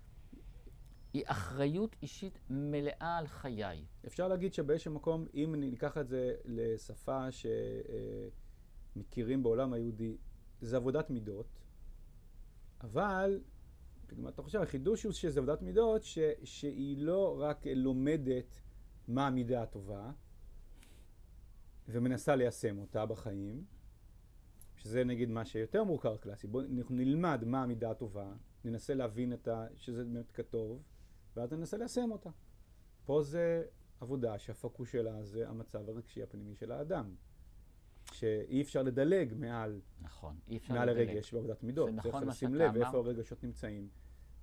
היא 1.12 1.22
אחריות 1.26 1.96
אישית 2.02 2.38
מלאה 2.50 3.18
על 3.18 3.26
חיי. 3.26 3.84
אפשר 4.06 4.28
להגיד 4.28 4.54
שבאיזשהו 4.54 4.94
מקום, 4.94 5.26
אם 5.34 5.54
ניקח 5.58 5.98
את 5.98 6.08
זה 6.08 6.34
לשפה 6.44 7.26
שמכירים 8.96 9.42
בעולם 9.42 9.72
היהודי, 9.72 10.16
זה 10.60 10.76
עבודת 10.76 11.10
מידות, 11.10 11.46
אבל, 12.80 13.40
אתה 14.28 14.42
חושב, 14.42 14.60
החידוש 14.60 15.02
הוא 15.04 15.12
שזה 15.12 15.40
עבודת 15.40 15.62
מידות 15.62 16.02
ש, 16.04 16.18
שהיא 16.44 16.98
לא 16.98 17.36
רק 17.40 17.66
לומדת 17.66 18.60
מה 19.08 19.26
המידה 19.26 19.62
הטובה, 19.62 20.12
ומנסה 21.88 22.36
ליישם 22.36 22.78
אותה 22.78 23.06
בחיים, 23.06 23.64
שזה 24.76 25.04
נגיד 25.04 25.28
מה 25.28 25.44
שיותר 25.44 25.84
מוכר 25.84 26.16
קלאסי. 26.16 26.46
בואו 26.46 26.64
נלמד 26.90 27.44
מה 27.46 27.62
המידה 27.62 27.90
הטובה, 27.90 28.32
ננסה 28.64 28.94
להבין 28.94 29.32
את 29.32 29.48
ה, 29.48 29.66
שזה 29.76 30.04
באמת 30.04 30.30
כטוב, 30.30 30.82
ואז 31.36 31.52
ננסה 31.52 31.76
ליישם 31.76 32.12
אותה. 32.12 32.30
פה 33.04 33.22
זה 33.22 33.64
עבודה 34.00 34.38
שהפוקוס 34.38 34.90
שלה 34.90 35.24
זה 35.24 35.48
המצב 35.48 35.88
הרגשי 35.88 36.22
הפנימי 36.22 36.54
של 36.54 36.72
האדם. 36.72 37.14
שאי 38.12 38.62
אפשר 38.62 38.82
לדלג 38.82 39.34
מעל, 39.36 39.80
נכון, 40.00 40.36
אי 40.48 40.56
אפשר 40.56 40.74
מעל 40.74 40.90
לדלג. 40.90 41.08
הרגש 41.08 41.34
בעבודת 41.34 41.62
מידות. 41.62 41.90
זה 41.90 41.96
נכון 41.96 42.12
צריך 42.12 42.24
לשים 42.26 42.54
לב 42.54 42.76
איפה 42.76 42.90
אמרת. 42.90 42.94
הרגשות 42.94 43.44
נמצאים, 43.44 43.88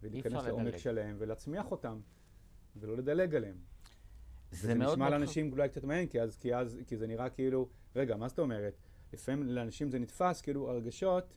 ולהיכנס 0.02 0.44
לעומק. 0.44 0.78
שלהם 0.78 1.16
ולהצמיח 1.20 1.72
אותם, 1.72 2.00
ולא 2.76 2.98
לדלג 2.98 3.36
עליהם. 3.36 3.58
זה 4.52 4.76
מאוד 4.76 4.92
נשמע 4.92 5.10
מאוד 5.10 5.12
לאנשים 5.12 5.52
אולי 5.52 5.70
קצת 5.70 5.84
מעניין, 5.84 6.08
כי 6.08 6.22
אז, 6.22 6.38
כי 6.38 6.56
אז, 6.56 6.78
כי 6.88 6.98
זה 6.98 7.08
נראה 7.08 7.30
כאילו, 7.30 7.70
רגע, 7.96 8.16
מה 8.16 8.28
זאת 8.28 8.40
אומרת? 8.40 8.74
לפעמים 9.14 9.44
לאנשים 9.44 9.92
זה 9.92 10.00
נתפס, 10.00 10.42
כאילו 10.42 10.70
הרגשות 10.70 11.34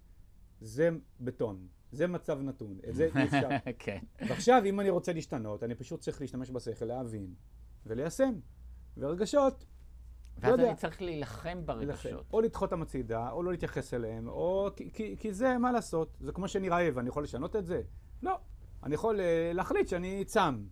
זה 0.60 0.90
בטון, 1.20 1.66
זה 1.92 2.06
מצב 2.06 2.40
נתון, 2.40 2.78
את 2.88 2.94
זה 2.94 3.08
אי 3.16 3.24
אפשר. 3.24 3.48
כן. 3.78 3.98
ועכשיו, 4.28 4.62
אם 4.64 4.80
אני 4.80 4.90
רוצה 4.90 5.12
להשתנות, 5.12 5.62
אני 5.62 5.74
פשוט 5.74 6.00
צריך 6.00 6.20
להשתמש 6.20 6.50
בשכל, 6.50 6.84
להבין 6.84 7.34
וליישם. 7.86 8.34
ורגשות, 8.96 9.64
ואז 10.38 10.50
יודע. 10.50 10.68
אני 10.68 10.76
צריך 10.76 11.02
להילחם. 11.02 11.62
ברגשות. 11.64 12.26
או 12.32 12.40
לדחות 12.40 12.72
אותם 12.72 12.82
הצידה, 12.82 13.30
או 13.30 13.42
לא 13.42 13.50
להתייחס 13.50 13.94
אליהם, 13.94 14.28
או 14.28 14.68
כי, 14.76 14.90
כי, 14.92 15.16
כי 15.18 15.32
זה, 15.32 15.58
מה 15.58 15.72
לעשות? 15.72 16.16
זה 16.20 16.32
כמו 16.32 16.48
שאני 16.48 16.68
רעב, 16.68 16.98
אני 16.98 17.08
יכול 17.08 17.22
לשנות 17.22 17.56
את 17.56 17.66
זה? 17.66 17.82
לא. 18.22 18.38
אני 18.82 18.94
יכול 18.94 19.20
אה, 19.20 19.50
להחליט 19.54 19.88
שאני 19.88 20.24
צם. 20.24 20.64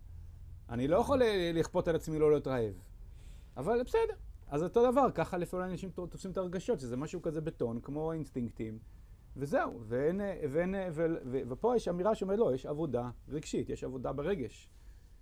אני 0.71 0.87
לא 0.87 0.97
יכול 0.97 1.21
אה, 1.21 1.51
לכפות 1.53 1.87
על 1.87 1.95
עצמי 1.95 2.19
לא 2.19 2.31
להיות 2.31 2.47
רעב. 2.47 2.73
אבל 3.57 3.83
בסדר. 3.83 4.15
אז 4.47 4.63
אותו 4.63 4.91
דבר, 4.91 5.11
ככה 5.11 5.37
לפעמים 5.37 5.71
אנשים 5.71 5.89
תופסים 5.89 6.31
את 6.31 6.37
הרגשות, 6.37 6.79
שזה 6.79 6.97
משהו 6.97 7.21
כזה 7.21 7.41
בטון, 7.41 7.81
כמו 7.81 8.11
אינסטינקטים, 8.11 8.79
וזהו. 9.37 9.81
ואין, 9.87 10.21
אה, 10.21 10.41
ואין, 10.51 10.75
אה, 10.75 10.87
ו, 10.91 11.05
ו, 11.25 11.39
ופה 11.49 11.75
יש 11.75 11.87
אמירה 11.87 12.15
שאומרת, 12.15 12.39
לא, 12.39 12.55
יש 12.55 12.65
עבודה 12.65 13.09
רגשית, 13.29 13.69
יש 13.69 13.83
עבודה 13.83 14.13
ברגש. 14.13 14.69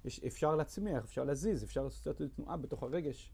יש, 0.06 0.24
אפשר 0.24 0.56
להצמיח, 0.56 1.04
אפשר 1.04 1.24
להזיז, 1.24 1.64
אפשר 1.64 1.84
לעשות 1.84 2.22
תנועה 2.36 2.58
בתוך 2.58 2.84
הרגש. 2.84 3.34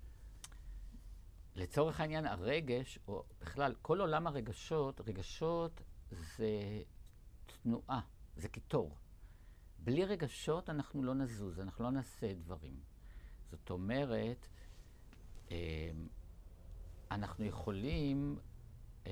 לצורך 1.55 2.00
העניין, 2.00 2.25
הרגש, 2.25 3.00
או 3.07 3.24
בכלל, 3.41 3.74
כל 3.81 4.01
עולם 4.01 4.27
הרגשות, 4.27 5.01
רגשות 5.07 5.81
זה 6.10 6.50
תנועה, 7.63 8.00
זה 8.38 8.48
קיטור. 8.48 8.95
בלי 9.86 10.06
רגשות 10.06 10.70
אנחנו 10.70 11.04
לא 11.04 11.13
נזוז, 11.13 11.60
אנחנו 11.60 11.84
לא 11.84 11.92
נעשה 11.92 12.34
דברים. 12.34 12.80
זאת 13.51 13.70
אומרת, 13.70 14.48
אמ, 15.51 15.56
אנחנו 17.12 17.46
יכולים, 17.46 18.39
אמ, 19.06 19.12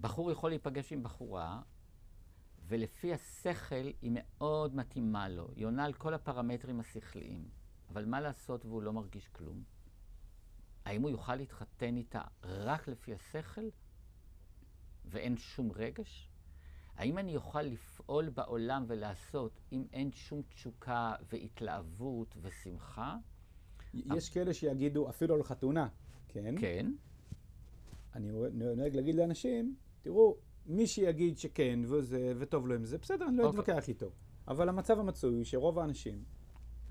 בחור 0.00 0.30
יכול 0.30 0.50
להיפגש 0.50 0.92
עם 0.92 1.02
בחורה, 1.02 1.62
ולפי 2.66 3.14
השכל 3.14 3.90
היא 4.02 4.10
מאוד 4.14 4.74
מתאימה 4.74 5.28
לו. 5.28 5.48
היא 5.56 5.66
עונה 5.66 5.84
על 5.84 5.92
כל 5.92 6.14
הפרמטרים 6.14 6.80
השכליים. 6.80 7.48
אבל 7.88 8.04
מה 8.04 8.20
לעשות 8.20 8.64
והוא 8.64 8.82
לא 8.82 8.92
מרגיש 8.92 9.28
כלום? 9.28 9.62
האם 10.84 11.02
הוא 11.02 11.10
יוכל 11.10 11.36
להתחתן 11.36 11.96
איתה 11.96 12.22
רק 12.42 12.88
לפי 12.88 13.14
השכל 13.14 13.68
ואין 15.04 15.36
שום 15.36 15.72
רגש? 15.72 16.30
האם 16.96 17.18
אני 17.18 17.36
אוכל 17.36 17.62
לפעול 17.62 18.28
בעולם 18.28 18.84
ולעשות 18.88 19.60
אם 19.72 19.84
אין 19.92 20.12
שום 20.12 20.42
תשוקה 20.48 21.14
והתלהבות 21.32 22.36
ושמחה? 22.40 23.16
יש 23.94 24.30
כאלה 24.30 24.54
שיגידו, 24.54 25.08
אפילו 25.08 25.34
על 25.34 25.42
חתונה, 25.42 25.88
כן? 26.28 26.54
כן. 26.60 26.92
אני 28.14 28.30
נוהג 28.76 28.96
להגיד 28.96 29.14
לאנשים, 29.14 29.76
תראו, 30.02 30.36
מי 30.66 30.86
שיגיד 30.86 31.38
שכן 31.38 31.80
וזה, 31.86 32.32
וטוב 32.38 32.68
לו 32.68 32.74
עם 32.74 32.84
זה, 32.84 32.98
בסדר, 32.98 33.28
אני 33.28 33.36
לא 33.36 33.44
אוקיי. 33.46 33.60
אתווכח 33.60 33.88
איתו. 33.88 34.10
אבל 34.48 34.68
המצב 34.68 34.98
המצוי 34.98 35.34
הוא 35.34 35.44
שרוב 35.44 35.78
האנשים, 35.78 36.24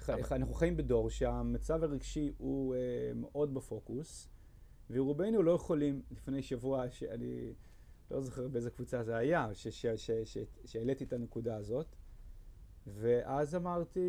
אבל- 0.09 0.21
אנחנו 0.31 0.53
חיים 0.53 0.77
בדור 0.77 1.09
שהמצב 1.09 1.83
הרגשי 1.83 2.33
הוא 2.37 2.75
אה, 2.75 2.79
מאוד 3.15 3.53
בפוקוס, 3.53 4.29
ורובנו 4.89 5.43
לא 5.43 5.51
יכולים, 5.51 6.01
לפני 6.11 6.41
שבוע, 6.41 6.89
שאני 6.89 7.53
לא 8.13 8.21
זוכר 8.21 8.47
באיזה 8.47 8.69
קבוצה 8.69 9.03
זה 9.03 9.15
היה, 9.15 9.49
שהעליתי 10.65 11.03
את 11.03 11.13
הנקודה 11.13 11.55
הזאת, 11.55 11.95
ואז 12.87 13.55
אמרתי, 13.55 14.07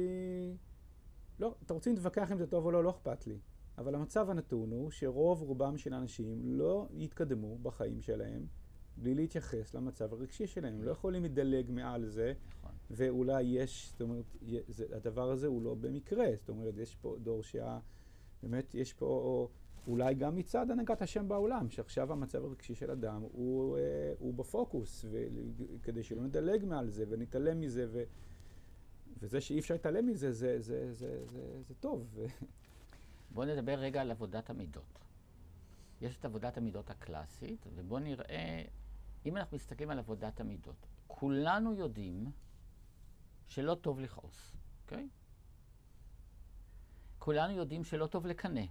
לא, 1.38 1.54
אתם 1.66 1.74
רוצים 1.74 1.94
להתווכח 1.94 2.32
אם 2.32 2.38
זה 2.38 2.46
טוב 2.46 2.64
או 2.64 2.70
לא, 2.70 2.84
לא 2.84 2.90
אכפת 2.90 3.26
לי. 3.26 3.38
אבל 3.78 3.94
המצב 3.94 4.30
הנתון 4.30 4.70
הוא 4.70 4.90
שרוב 4.90 5.42
רובם 5.42 5.78
של 5.78 5.92
האנשים 5.92 6.40
לא 6.44 6.88
יתקדמו 6.92 7.58
בחיים 7.58 8.00
שלהם 8.00 8.46
בלי 8.96 9.14
להתייחס 9.14 9.74
למצב 9.74 10.12
הרגשי 10.12 10.46
שלהם. 10.46 10.74
הם 10.74 10.82
לא 10.82 10.90
יכולים 10.90 11.24
לדלג 11.24 11.70
מעל 11.70 12.06
זה, 12.06 12.32
נכון. 12.58 12.70
ואולי 12.90 13.42
יש, 13.42 13.90
זאת 13.90 14.00
אומרת, 14.00 14.24
זה, 14.68 14.86
הדבר 14.92 15.30
הזה 15.30 15.46
הוא 15.46 15.62
לא 15.62 15.74
במקרה. 15.74 16.26
זאת 16.40 16.48
אומרת, 16.48 16.76
יש 16.76 16.94
פה 16.94 17.16
דור 17.22 17.42
שה... 17.42 17.78
באמת, 18.42 18.74
יש 18.74 18.92
פה 18.92 19.48
אולי 19.86 20.14
גם 20.14 20.36
מצד 20.36 20.70
הנהגת 20.70 21.02
השם 21.02 21.28
בעולם, 21.28 21.70
שעכשיו 21.70 22.12
המצב 22.12 22.44
הרגשי 22.44 22.74
של 22.74 22.90
אדם 22.90 23.22
הוא, 23.22 23.78
אה, 23.78 24.12
הוא 24.18 24.34
בפוקוס, 24.34 25.04
וכדי 25.10 26.02
שלא 26.02 26.22
נדלג 26.22 26.64
מעל 26.64 26.88
זה 26.88 27.04
ונתעלם 27.08 27.60
מזה, 27.60 27.86
ו, 27.92 28.02
וזה 29.18 29.40
שאי 29.40 29.58
אפשר 29.58 29.74
להתעלם 29.74 30.06
מזה, 30.06 30.32
זה, 30.32 30.60
זה, 30.60 30.92
זה, 30.92 31.24
זה, 31.24 31.62
זה 31.62 31.74
טוב. 31.74 32.18
בואו 33.34 33.46
נדבר 33.46 33.74
רגע 33.74 34.00
על 34.00 34.10
עבודת 34.10 34.50
המידות. 34.50 34.98
יש 36.00 36.16
את 36.16 36.24
עבודת 36.24 36.56
המידות 36.56 36.90
הקלאסית, 36.90 37.66
ובואו 37.74 38.00
נראה, 38.00 38.62
אם 39.26 39.36
אנחנו 39.36 39.56
מסתכלים 39.56 39.90
על 39.90 39.98
עבודת 39.98 40.40
המידות, 40.40 40.86
כולנו 41.06 41.74
יודעים 41.74 42.30
שלא 43.48 43.74
טוב 43.74 44.00
לכעוס, 44.00 44.56
אוקיי? 44.82 45.08
כולנו 47.18 47.52
יודעים 47.52 47.84
שלא 47.84 48.06
טוב 48.06 48.26
לקנא. 48.26 48.64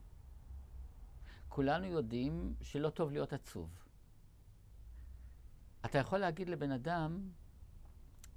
כולנו 1.54 1.86
יודעים 1.86 2.54
שלא 2.62 2.90
טוב 2.90 3.12
להיות 3.12 3.34
עצוב. 3.34 3.70
אתה 5.86 5.98
יכול 5.98 6.20
להגיד 6.20 6.50
לבן 6.50 6.72
אדם, 6.72 7.30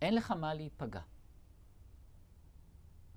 אין 0.02 0.14
לך 0.14 0.30
מה 0.30 0.54
להיפגע. 0.54 1.00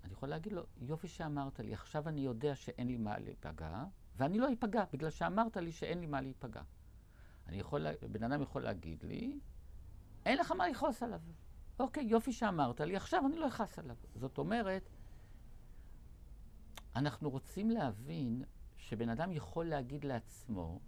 אני 0.03 0.13
יכול 0.13 0.29
להגיד 0.29 0.53
לו, 0.53 0.63
יופי 0.77 1.07
שאמרת 1.07 1.59
לי, 1.59 1.73
עכשיו 1.73 2.07
אני 2.07 2.21
יודע 2.21 2.55
שאין 2.55 2.87
לי 2.87 2.97
מה 2.97 3.19
להיפגע, 3.19 3.83
ואני 4.15 4.39
לא 4.39 4.53
אפגע, 4.53 4.83
בגלל 4.93 5.09
שאמרת 5.09 5.57
לי 5.57 5.71
שאין 5.71 5.99
לי 5.99 6.07
מה 6.07 6.21
להיפגע. 6.21 6.61
אני 7.47 7.59
יכול, 7.59 7.87
בן 8.11 8.23
אדם 8.23 8.41
יכול 8.41 8.63
להגיד 8.63 9.03
לי, 9.03 9.39
אין 10.25 10.37
לך 10.37 10.51
מה 10.51 10.69
לכעוס 10.69 11.03
עליו. 11.03 11.21
אוקיי, 11.79 12.03
יופי 12.03 12.33
שאמרת 12.33 12.81
לי, 12.81 12.95
עכשיו 12.95 13.23
אני 13.27 13.35
לא 13.35 13.47
אכעס 13.47 13.79
עליו. 13.79 13.97
זאת 14.15 14.37
אומרת, 14.37 14.89
אנחנו 16.95 17.29
רוצים 17.29 17.71
להבין 17.71 18.43
שבן 18.89 19.09
אדם 19.09 19.31
יכול 19.31 19.65
להגיד 19.65 20.05
לעצמו, 20.05 20.79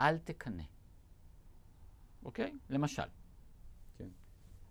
אל 0.00 0.18
תקנא. 0.18 0.62
אוקיי? 2.24 2.58
למשל. 2.68 3.02
כן. 3.94 4.08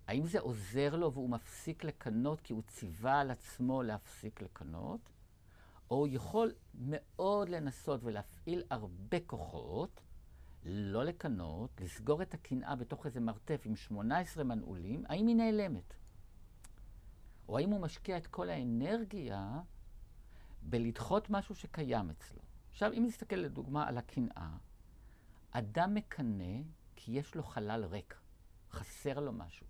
האם 0.06 0.26
זה 0.26 0.40
עוזר 0.40 0.96
לו 0.96 1.12
והוא 1.12 1.30
מפסיק 1.30 1.84
לקנות 1.84 2.40
כי 2.40 2.52
הוא 2.52 2.62
ציווה 2.62 3.20
על 3.20 3.30
עצמו 3.30 3.82
להפסיק 3.82 4.42
לקנות? 4.42 5.00
או 5.90 5.96
הוא 5.96 6.08
יכול 6.10 6.52
מאוד 6.74 7.48
לנסות 7.48 8.04
ולהפעיל 8.04 8.62
הרבה 8.70 9.20
כוחות, 9.26 10.00
לא 10.64 11.04
לקנות, 11.04 11.80
לסגור 11.80 12.22
את 12.22 12.34
הקנאה 12.34 12.76
בתוך 12.76 13.06
איזה 13.06 13.20
מרתף 13.20 13.62
עם 13.64 13.76
18 13.76 14.44
מנעולים, 14.44 15.04
האם 15.08 15.26
היא 15.26 15.36
נעלמת? 15.36 15.94
או 17.48 17.58
האם 17.58 17.70
הוא 17.70 17.80
משקיע 17.80 18.16
את 18.16 18.26
כל 18.26 18.50
האנרגיה 18.50 19.60
בלדחות 20.62 21.30
משהו 21.30 21.54
שקיים 21.54 22.10
אצלו? 22.10 22.49
עכשיו, 22.70 22.92
אם 22.92 23.04
נסתכל 23.06 23.36
לדוגמה 23.36 23.88
על 23.88 23.98
הקנאה, 23.98 24.56
אדם 25.50 25.94
מקנא 25.94 26.62
כי 26.96 27.12
יש 27.12 27.34
לו 27.34 27.42
חלל 27.42 27.84
ריק, 27.84 28.20
חסר 28.70 29.20
לו 29.20 29.32
משהו. 29.32 29.66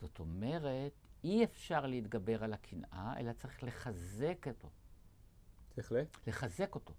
זאת 0.00 0.18
אומרת, 0.18 0.92
אי 1.24 1.44
אפשר 1.44 1.86
להתגבר 1.86 2.44
על 2.44 2.52
הקנאה, 2.52 3.14
אלא 3.18 3.32
צריך 3.32 3.62
לחזק 3.62 4.46
אותו. 4.48 4.70
צריך 5.70 5.92
ל... 5.92 5.96
לחזק 6.26 6.74
אותו. 6.74 6.94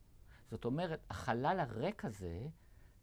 זאת 0.51 0.65
אומרת, 0.65 0.99
החלל 1.09 1.59
הריק 1.59 2.05
הזה, 2.05 2.47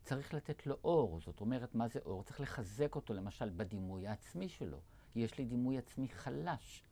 צריך 0.02 0.34
לתת 0.34 0.66
לו 0.66 0.76
אור. 0.84 1.20
זאת 1.20 1.40
אומרת, 1.40 1.74
מה 1.74 1.88
זה 1.88 1.98
אור? 2.04 2.22
צריך 2.22 2.40
לחזק 2.40 2.94
אותו, 2.94 3.14
למשל, 3.14 3.50
בדימוי 3.56 4.06
העצמי 4.06 4.48
שלו. 4.48 4.80
יש 5.14 5.38
לי 5.38 5.44
דימוי 5.44 5.78
עצמי 5.78 6.08
חלש, 6.08 6.82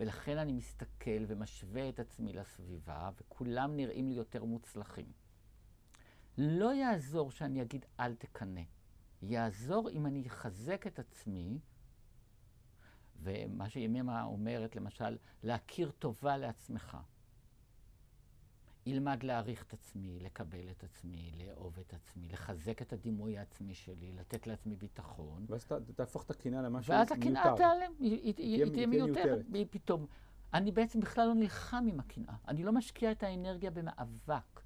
ולכן 0.00 0.38
אני 0.38 0.52
מסתכל 0.52 1.24
ומשווה 1.26 1.88
את 1.88 2.00
עצמי 2.00 2.32
לסביבה, 2.32 3.10
וכולם 3.20 3.76
נראים 3.76 4.08
לי 4.08 4.14
יותר 4.14 4.44
מוצלחים. 4.44 5.12
לא 6.38 6.74
יעזור 6.74 7.30
שאני 7.30 7.62
אגיד 7.62 7.84
אל 8.00 8.14
תקנא. 8.14 8.62
יעזור 9.22 9.90
אם 9.90 10.06
אני 10.06 10.26
אחזק 10.26 10.86
את 10.86 10.98
עצמי, 10.98 11.58
ומה 13.22 13.68
שימימה 13.68 14.24
אומרת, 14.24 14.76
למשל, 14.76 15.16
להכיר 15.42 15.90
טובה 15.90 16.36
לעצמך. 16.36 16.96
ילמד 18.86 19.22
להעריך 19.22 19.62
את 19.62 19.72
עצמי, 19.72 20.18
לקבל 20.20 20.70
את 20.70 20.84
עצמי, 20.84 21.32
לאהוב 21.38 21.78
את 21.78 21.94
עצמי, 21.94 22.28
לחזק 22.28 22.82
את 22.82 22.92
הדימוי 22.92 23.38
העצמי 23.38 23.74
שלי, 23.74 24.12
לתת 24.12 24.46
לעצמי 24.46 24.76
ביטחון. 24.76 25.46
ואז 25.48 25.66
תהפוך 25.96 26.24
את 26.24 26.30
הקנאה 26.30 26.62
למשהו 26.62 26.94
ואז 26.94 27.12
מיותר. 27.12 27.40
הקנאה 27.40 27.56
תיעלם, 27.56 27.92
היא, 27.98 28.34
תהיה 28.72 28.86
מיותרת. 28.86 29.46
היא 29.54 29.66
פתאום. 29.70 30.06
אני 30.54 30.72
בעצם 30.72 31.00
בכלל 31.00 31.26
לא 31.28 31.34
נלחם 31.34 31.84
עם 31.88 32.00
הקנאה. 32.00 32.34
אני 32.48 32.62
לא 32.62 32.72
משקיע 32.72 33.12
את 33.12 33.22
האנרגיה 33.22 33.70
במאבק. 33.70 34.60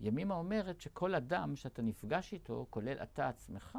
ימימה 0.00 0.34
אומרת 0.34 0.80
שכל 0.80 1.14
אדם 1.14 1.56
שאתה 1.56 1.82
נפגש 1.82 2.32
איתו, 2.32 2.66
כולל 2.70 2.96
אתה 3.02 3.28
עצמך, 3.28 3.78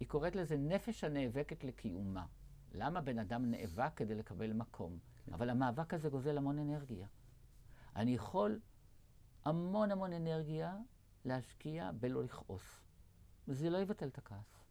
היא 0.00 0.08
קוראת 0.08 0.36
לזה 0.36 0.56
נפש 0.56 1.04
הנאבקת 1.04 1.64
לקיומה. 1.64 2.26
למה 2.72 3.00
בן 3.00 3.18
אדם 3.18 3.50
נאבק 3.50 3.90
כדי 3.96 4.14
לקבל 4.14 4.52
מקום? 4.52 4.98
אבל 5.32 5.50
המאבק 5.50 5.94
הזה 5.94 6.08
גוזל 6.08 6.38
המון 6.38 6.58
אנרגיה. 6.58 7.06
אני 7.96 8.14
יכול 8.14 8.60
המון 9.44 9.90
המון 9.90 10.12
אנרגיה 10.12 10.76
להשקיע 11.24 11.90
בלא 12.00 12.24
לכעוס. 12.24 12.82
וזה 13.48 13.70
לא 13.70 13.78
יבטל 13.78 14.08
את 14.08 14.18
הכעס. 14.18 14.64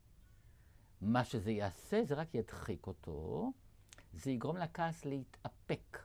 מה 1.02 1.24
שזה 1.24 1.52
יעשה, 1.52 2.04
זה 2.04 2.16
רק 2.16 2.36
ידחיק 2.36 2.88
אותו, 2.88 3.52
זה 4.14 4.32
יגרום 4.32 4.58
לכעס 4.58 5.06
להתאפק. 5.06 6.00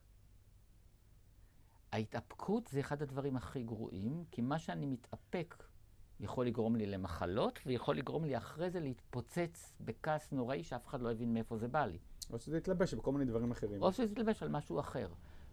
ההתאפקות 1.92 2.66
זה 2.66 2.80
אחד 2.80 3.02
הדברים 3.02 3.36
הכי 3.36 3.62
גרועים, 3.62 4.24
כי 4.30 4.42
מה 4.42 4.58
שאני 4.58 4.86
מתאפק 4.86 5.64
יכול 6.20 6.46
לגרום 6.46 6.76
לי 6.76 6.86
למחלות, 6.86 7.60
ויכול 7.66 7.96
לגרום 7.96 8.24
לי 8.24 8.36
אחרי 8.36 8.70
זה 8.70 8.80
להתפוצץ 8.80 9.72
בכעס 9.80 10.32
נוראי 10.32 10.64
שאף 10.64 10.86
אחד 10.86 11.00
לא 11.00 11.10
הבין 11.10 11.34
מאיפה 11.34 11.56
זה 11.56 11.68
בא 11.68 11.86
לי. 11.86 11.98
או 12.30 12.38
שזה 12.38 12.58
יתלבש 12.58 12.94
בכל 12.94 13.12
מיני 13.12 13.24
דברים 13.24 13.50
אחרים. 13.50 13.82
או 13.82 13.92
שזה 13.92 14.12
יתלבש 14.12 14.42
על 14.42 14.48
משהו 14.48 14.80
אחר. 14.80 15.08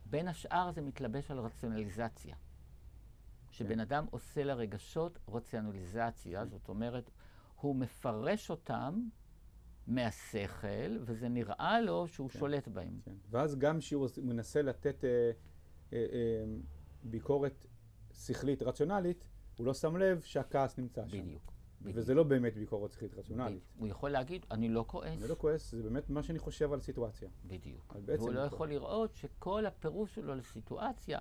בין 0.10 0.28
השאר 0.28 0.72
זה 0.72 0.82
מתלבש 0.82 1.32
על 1.32 1.40
רציונליזציה. 1.40 2.36
שבן 3.52 3.80
אדם 3.80 4.06
עושה 4.12 4.44
לרגשות 4.44 5.20
רציונליזציה, 5.28 6.46
זאת 6.46 6.70
אומרת, 6.70 7.10
הוא 7.56 7.76
מפרש 7.76 8.50
אותם 8.50 9.02
מהשכל, 9.88 10.98
וזה 11.02 11.30
נראה 11.30 11.82
לו 11.82 12.08
שהוא 12.08 12.30
כן. 12.30 12.40
שולט 12.40 12.68
בהם. 12.68 13.00
כן. 13.06 13.16
ואז 13.30 13.56
גם 13.56 13.80
כשהוא 13.80 14.08
מנסה 14.24 14.62
לתת 14.62 15.04
אה, 15.04 15.10
אה, 15.94 15.98
אה, 15.98 16.44
ביקורת 17.04 17.66
שכלית, 18.14 18.62
רציונלית, 18.62 19.24
הוא 19.58 19.66
לא 19.66 19.74
שם 19.74 19.98
לב 19.98 20.22
שהכעס 20.22 20.78
נמצא 20.78 21.08
שם. 21.08 21.22
בדיוק. 21.22 21.57
וזה 21.82 22.14
לא 22.14 22.24
באמת 22.24 22.56
ביקורת 22.58 22.92
שכלית 22.92 23.14
רציונלית. 23.14 23.64
הוא 23.78 23.88
יכול 23.88 24.10
להגיד, 24.10 24.46
אני 24.52 24.70
לא 24.70 24.84
כועס. 24.88 25.22
אני 25.22 25.30
לא 25.30 25.36
כועס, 25.36 25.72
זה 25.72 25.84
באמת 25.84 26.10
מה 26.10 26.24
שאני 26.24 26.40
חושב 26.40 26.74
על 26.74 26.82
סיטואציה. 26.82 27.30
בדיוק. 27.46 27.96
והוא 28.06 28.34
לא 28.34 28.40
יכול 28.40 28.70
לראות 28.70 29.16
שכל 29.16 29.66
הפירוש 29.66 30.16
שלו 30.16 30.36
לסיטואציה, 30.36 31.20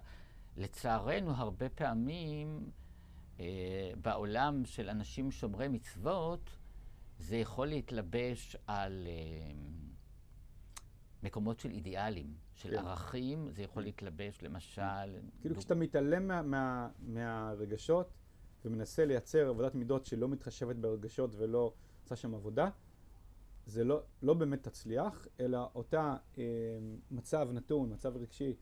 לצערנו, 0.57 1.31
הרבה 1.31 1.69
פעמים 1.69 2.71
אה, 3.41 3.45
בעולם 4.03 4.65
של 4.65 4.89
אנשים 4.89 5.31
שומרי 5.31 5.69
מצוות, 5.69 6.51
זה 7.19 7.37
יכול 7.37 7.67
להתלבש 7.67 8.57
על 8.67 9.07
אה, 9.07 9.53
מקומות 11.23 11.61
של 11.61 11.71
אידיאלים, 11.71 12.35
של 12.55 12.71
כן. 12.71 12.77
ערכים, 12.77 13.49
זה 13.51 13.63
יכול 13.63 13.83
להתלבש 13.83 14.43
למשל... 14.43 14.83
כאילו 15.41 15.55
דוג- 15.55 15.59
כשאתה 15.59 15.75
מתעלם 15.75 16.29
מה, 16.29 16.43
מה, 16.43 16.89
מהרגשות 17.01 18.11
ומנסה 18.67 19.05
לייצר 19.05 19.49
עבודת 19.49 19.75
מידות 19.75 20.07
שלא 20.07 20.29
מתחשבת 20.29 20.77
ברגשות 20.77 21.31
ולא 21.37 21.73
עושה 22.03 22.17
שם 22.17 22.35
עבודה, 22.35 22.69
זה 23.67 23.85
לא, 23.85 24.03
לא 24.23 24.35
באמת 24.35 24.63
תצליח, 24.63 25.27
אלא 25.41 25.69
אותה 25.75 26.17
אה, 26.39 26.45
מצב 27.11 27.49
נתון, 27.53 27.93
מצב 27.93 28.17
רגשי, 28.17 28.55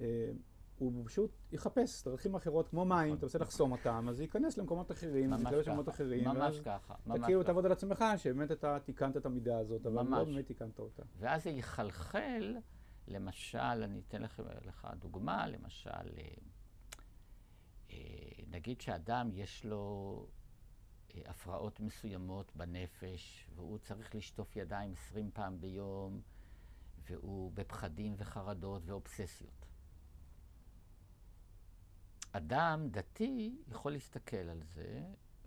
אה, 0.00 0.30
הוא 0.78 1.06
פשוט 1.06 1.30
יחפש 1.52 2.04
דרכים 2.04 2.34
אחרות, 2.34 2.68
כמו 2.68 2.84
מים, 2.84 3.06
נכון, 3.06 3.16
אתה 3.16 3.26
רוצה 3.26 3.38
לחסום 3.38 3.72
אותם, 3.72 4.06
אז 4.08 4.20
ייכנס 4.20 4.58
למקומות 4.58 4.90
אחרים, 4.90 5.30
ממש 5.30 5.68
ככה, 5.68 5.90
אחרים, 5.90 6.24
ממש 6.24 6.36
ואז 6.38 6.60
ככה, 6.60 6.94
אתה 6.94 7.08
ממש 7.08 7.20
כאילו 7.26 7.40
ככה. 7.40 7.46
תעבוד 7.46 7.66
על 7.66 7.72
עצמך, 7.72 8.04
שבאמת 8.16 8.52
אתה 8.52 8.78
תיקנת 8.84 9.16
את 9.16 9.26
המידה 9.26 9.58
הזאת, 9.58 9.86
אבל 9.86 9.94
לא 9.94 10.02
ממש. 10.02 10.28
באמת 10.28 10.46
תיקנת 10.46 10.78
אותה. 10.78 11.02
ואז 11.18 11.44
זה 11.44 11.50
יחלחל, 11.50 12.56
למשל, 13.08 13.58
אני 13.58 14.02
אתן 14.08 14.22
לך, 14.22 14.42
לך 14.64 14.88
דוגמה, 14.98 15.46
למשל, 15.48 15.90
אה, 15.90 16.24
נגיד 18.50 18.80
שאדם 18.80 19.30
יש 19.32 19.64
לו 19.64 20.26
אה, 21.14 21.20
הפרעות 21.26 21.80
מסוימות 21.80 22.52
בנפש, 22.56 23.48
והוא 23.54 23.78
צריך 23.78 24.14
לשטוף 24.14 24.56
ידיים 24.56 24.92
20 24.92 25.30
פעם 25.34 25.60
ביום, 25.60 26.20
והוא 27.08 27.52
בפחדים 27.54 28.14
וחרדות 28.16 28.82
ואובססיות. 28.86 29.66
אדם 32.32 32.88
דתי 32.90 33.56
יכול 33.68 33.92
להסתכל 33.92 34.36
על 34.36 34.62
זה 34.62 35.02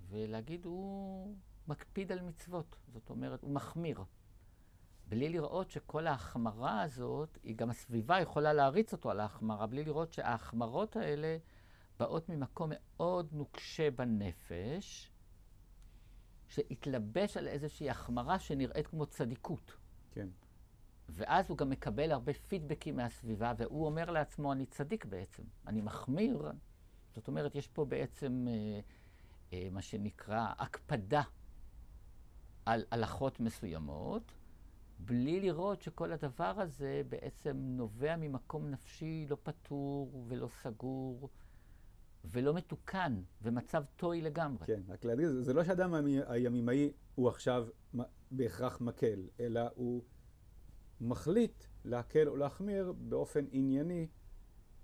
ולהגיד, 0.10 0.66
הוא 0.66 1.36
מקפיד 1.68 2.12
על 2.12 2.22
מצוות. 2.22 2.76
זאת 2.88 3.10
אומרת, 3.10 3.42
הוא 3.42 3.52
מחמיר. 3.52 4.04
בלי 5.08 5.30
לראות 5.30 5.72
שכל 5.72 6.08
ההחמרה 6.08 6.82
הזאת, 6.82 7.38
היא 7.44 7.56
גם 7.56 7.70
הסביבה 7.70 8.20
יכולה 8.20 8.54
להריץ 8.54 8.94
אותו 8.94 9.12
על 9.12 9.20
ההחמרה, 9.20 9.68
בלי 9.68 9.84
לראות 9.84 10.14
שההחמרות 10.14 10.96
האלה 10.96 11.38
באות 12.00 12.30
ממקום 12.30 12.72
מאוד 12.72 13.30
נוקשה 13.32 13.92
בנפש, 13.92 15.12
שהתלבש 16.48 17.38
על 17.38 17.48
איזושהי 17.48 17.90
החמרה 17.90 18.40
שנראית 18.40 18.88
כמו 18.88 19.06
צדיקות. 19.06 19.78
כן. 20.12 20.28
ואז 21.10 21.50
הוא 21.50 21.58
גם 21.58 21.70
מקבל 21.70 22.12
הרבה 22.12 22.34
פידבקים 22.34 22.96
מהסביבה, 22.96 23.54
והוא 23.58 23.86
אומר 23.86 24.12
לעצמו, 24.12 24.52
אני 24.54 24.66
צדיק 24.66 25.06
בעצם, 25.06 25.44
אני 25.68 25.82
מחמיר. 25.82 26.52
זאת 27.16 27.28
אומרת, 27.28 27.56
יש 27.56 27.68
פה 27.68 27.86
בעצם 27.86 28.46
אה, 28.48 28.80
אה, 29.54 29.70
מה 29.72 29.82
שנקרא 29.82 30.54
הקפדה 30.58 31.22
על 32.66 32.86
הלכות 32.92 33.40
מסוימות, 33.40 34.32
בלי 35.00 35.40
לראות 35.40 35.82
שכל 35.82 36.12
הדבר 36.12 36.54
הזה 36.58 37.02
בעצם 37.10 37.58
נובע 37.58 38.16
ממקום 38.16 38.70
נפשי 38.70 39.26
לא 39.30 39.38
פתור 39.44 40.26
ולא 40.28 40.48
סגור 40.48 41.30
ולא 42.32 42.54
מתוקן, 42.54 43.22
ומצב 43.42 43.84
טוי 43.96 44.22
לגמרי. 44.22 44.66
כן, 44.68 44.82
רק 44.88 45.06
להגיד, 45.06 45.28
זה- 45.28 45.54
לא 45.54 45.64
שאדם 45.64 45.94
הימי- 45.94 46.22
הימימאי 46.28 46.92
הוא 47.16 47.30
עכשיו 47.30 47.68
בהכרח 48.32 48.82
מקל, 48.82 49.28
אלא 49.40 49.62
הוא 49.76 50.04
מחליט 51.02 51.64
להקל 51.86 52.28
או 52.28 52.36
להחמיר 52.36 52.94
באופן 52.98 53.46
ענייני, 53.52 54.08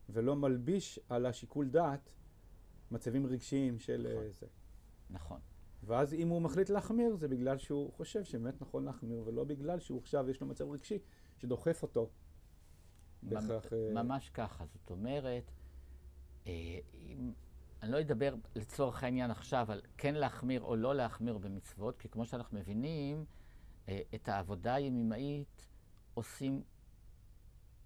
ולא 0.09 0.35
מלביש 0.35 0.99
על 1.09 1.25
השיקול 1.25 1.69
דעת 1.69 2.13
מצבים 2.91 3.25
רגשיים 3.25 3.79
של 3.79 4.07
נכון. 4.11 4.23
אה, 4.25 4.31
זה. 4.31 4.47
נכון. 5.09 5.39
ואז 5.83 6.13
אם 6.13 6.27
הוא 6.27 6.41
מחליט 6.41 6.69
להחמיר, 6.69 7.15
זה 7.15 7.27
בגלל 7.27 7.57
שהוא 7.57 7.93
חושב 7.93 8.23
שבאמת 8.23 8.61
נכון 8.61 8.85
להחמיר, 8.85 9.23
ולא 9.25 9.43
בגלל 9.43 9.79
שהוא 9.79 9.99
עכשיו 9.99 10.29
יש 10.29 10.41
לו 10.41 10.47
מצב 10.47 10.69
רגשי 10.69 10.99
שדוחף 11.37 11.83
אותו. 11.83 12.09
בהכרח, 13.23 13.73
אה, 13.73 13.93
ממש 14.03 14.29
ככה. 14.29 14.65
זאת 14.65 14.89
אומרת, 14.89 15.51
אני 16.45 17.91
לא 17.91 17.99
אדבר 17.99 18.35
לצורך 18.55 19.03
העניין 19.03 19.31
עכשיו 19.31 19.71
על 19.71 19.81
כן 19.97 20.15
להחמיר 20.15 20.61
או 20.61 20.75
לא 20.75 20.95
להחמיר 20.95 21.37
במצוות, 21.37 21.97
כי 21.97 22.09
כמו 22.09 22.25
שאנחנו 22.25 22.57
מבינים, 22.59 23.25
אה, 23.89 24.01
את 24.15 24.29
העבודה 24.29 24.73
הימימאית 24.73 25.67
עושים 26.13 26.63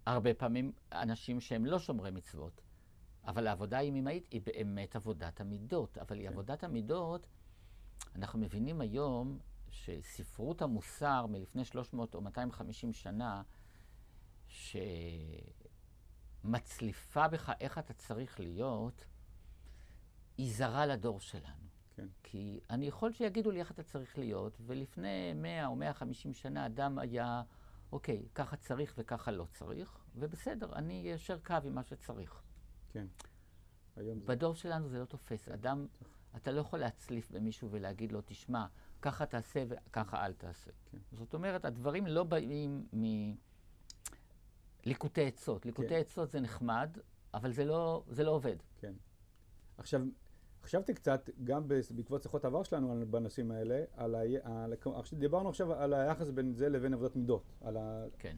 הרבה 0.05 0.33
פעמים 0.33 0.71
אנשים 0.91 1.39
שהם 1.39 1.65
לא 1.65 1.79
שומרי 1.79 2.11
מצוות. 2.11 2.61
אבל 3.27 3.47
העבודה 3.47 3.77
הימימאית 3.77 4.27
היא 4.31 4.41
באמת 4.45 4.95
עבודת 4.95 5.41
המידות. 5.41 5.97
אבל 5.97 6.17
היא 6.17 6.27
כן. 6.27 6.33
עבודת 6.33 6.63
המידות, 6.63 7.27
אנחנו 8.15 8.39
מבינים 8.39 8.81
היום 8.81 9.39
שספרות 9.69 10.61
המוסר 10.61 11.25
מלפני 11.25 11.65
300 11.65 12.15
או 12.15 12.21
250 12.21 12.93
שנה, 12.93 13.41
שמצליפה 16.45 17.27
בך 17.27 17.51
איך 17.59 17.77
אתה 17.77 17.93
צריך 17.93 18.39
להיות, 18.39 19.05
היא 20.37 20.53
זרה 20.53 20.85
לדור 20.85 21.19
שלנו. 21.19 21.65
כן. 21.95 22.07
כי 22.23 22.59
אני 22.69 22.87
יכול 22.87 23.11
שיגידו 23.11 23.51
לי 23.51 23.59
איך 23.59 23.71
אתה 23.71 23.83
צריך 23.83 24.17
להיות, 24.17 24.57
ולפני 24.65 25.33
100 25.35 25.65
או 25.67 25.75
150 25.75 26.33
שנה 26.33 26.65
אדם 26.65 26.99
היה, 26.99 27.43
אוקיי, 27.91 28.25
ככה 28.35 28.55
צריך 28.55 28.93
וככה 28.97 29.31
לא 29.31 29.45
צריך, 29.51 29.97
ובסדר, 30.15 30.73
אני 30.75 31.01
איישר 31.11 31.39
קו 31.39 31.55
עם 31.63 31.75
מה 31.75 31.83
שצריך. 31.83 32.41
כן. 32.89 33.05
היום 33.95 34.19
זה... 34.19 34.25
בדור 34.25 34.55
שלנו 34.55 34.89
זה 34.89 34.99
לא 34.99 35.05
תופס. 35.05 35.49
אדם, 35.49 35.87
אתה 36.35 36.51
לא 36.51 36.61
יכול 36.61 36.79
להצליף 36.79 37.31
במישהו 37.31 37.71
ולהגיד 37.71 38.11
לו, 38.11 38.21
תשמע, 38.25 38.65
ככה 39.01 39.25
תעשה 39.25 39.63
וככה 39.67 40.25
אל 40.25 40.33
תעשה. 40.33 40.71
כן. 40.91 40.97
זאת 41.11 41.33
אומרת, 41.33 41.65
הדברים 41.65 42.07
לא 42.07 42.23
באים 42.23 42.87
מליקוטי 44.85 45.25
עצות. 45.25 45.65
ליקוטי 45.65 45.89
כן. 45.89 45.95
עצות 45.95 46.31
זה 46.31 46.39
נחמד, 46.39 46.97
אבל 47.33 47.51
זה 47.51 47.65
לא, 47.65 48.03
זה 48.09 48.23
לא 48.23 48.31
עובד. 48.31 48.55
כן. 48.77 48.93
עכשיו, 49.77 50.01
חשבתי 50.63 50.93
קצת, 50.93 51.29
גם 51.43 51.67
בעקבות 51.67 52.23
שיחות 52.23 52.45
עבר 52.45 52.63
שלנו 52.63 53.05
בנושאים 53.09 53.51
האלה, 53.51 53.83
על 53.93 54.15
ה... 54.15 54.19
על... 54.43 54.73
דיברנו 55.13 55.49
עכשיו 55.49 55.73
על 55.73 55.93
היחס 55.93 56.29
בין 56.29 56.53
זה 56.53 56.69
לבין 56.69 56.93
עבודת 56.93 57.15
מידות. 57.15 57.53
על 57.61 57.77
ה... 57.77 58.05
כן. 58.19 58.37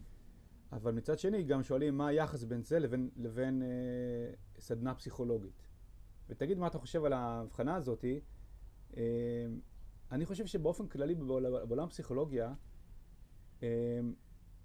אבל 0.72 0.92
מצד 0.92 1.18
שני, 1.18 1.42
גם 1.42 1.62
שואלים 1.62 1.98
מה 1.98 2.08
היחס 2.08 2.44
בין 2.44 2.62
זה 2.62 2.78
לבין, 2.78 3.10
לבין 3.16 3.62
אה, 3.62 3.68
סדנה 4.58 4.94
פסיכולוגית. 4.94 5.66
ותגיד 6.28 6.58
מה 6.58 6.66
אתה 6.66 6.78
חושב 6.78 7.04
על 7.04 7.12
ההבחנה 7.12 7.74
הזאת. 7.76 8.04
אה, 8.96 9.02
אני 10.12 10.26
חושב 10.26 10.46
שבאופן 10.46 10.86
כללי 10.86 11.14
בעול- 11.14 11.64
בעולם 11.68 11.84
הפסיכולוגיה, 11.84 12.54
אה, 13.62 14.00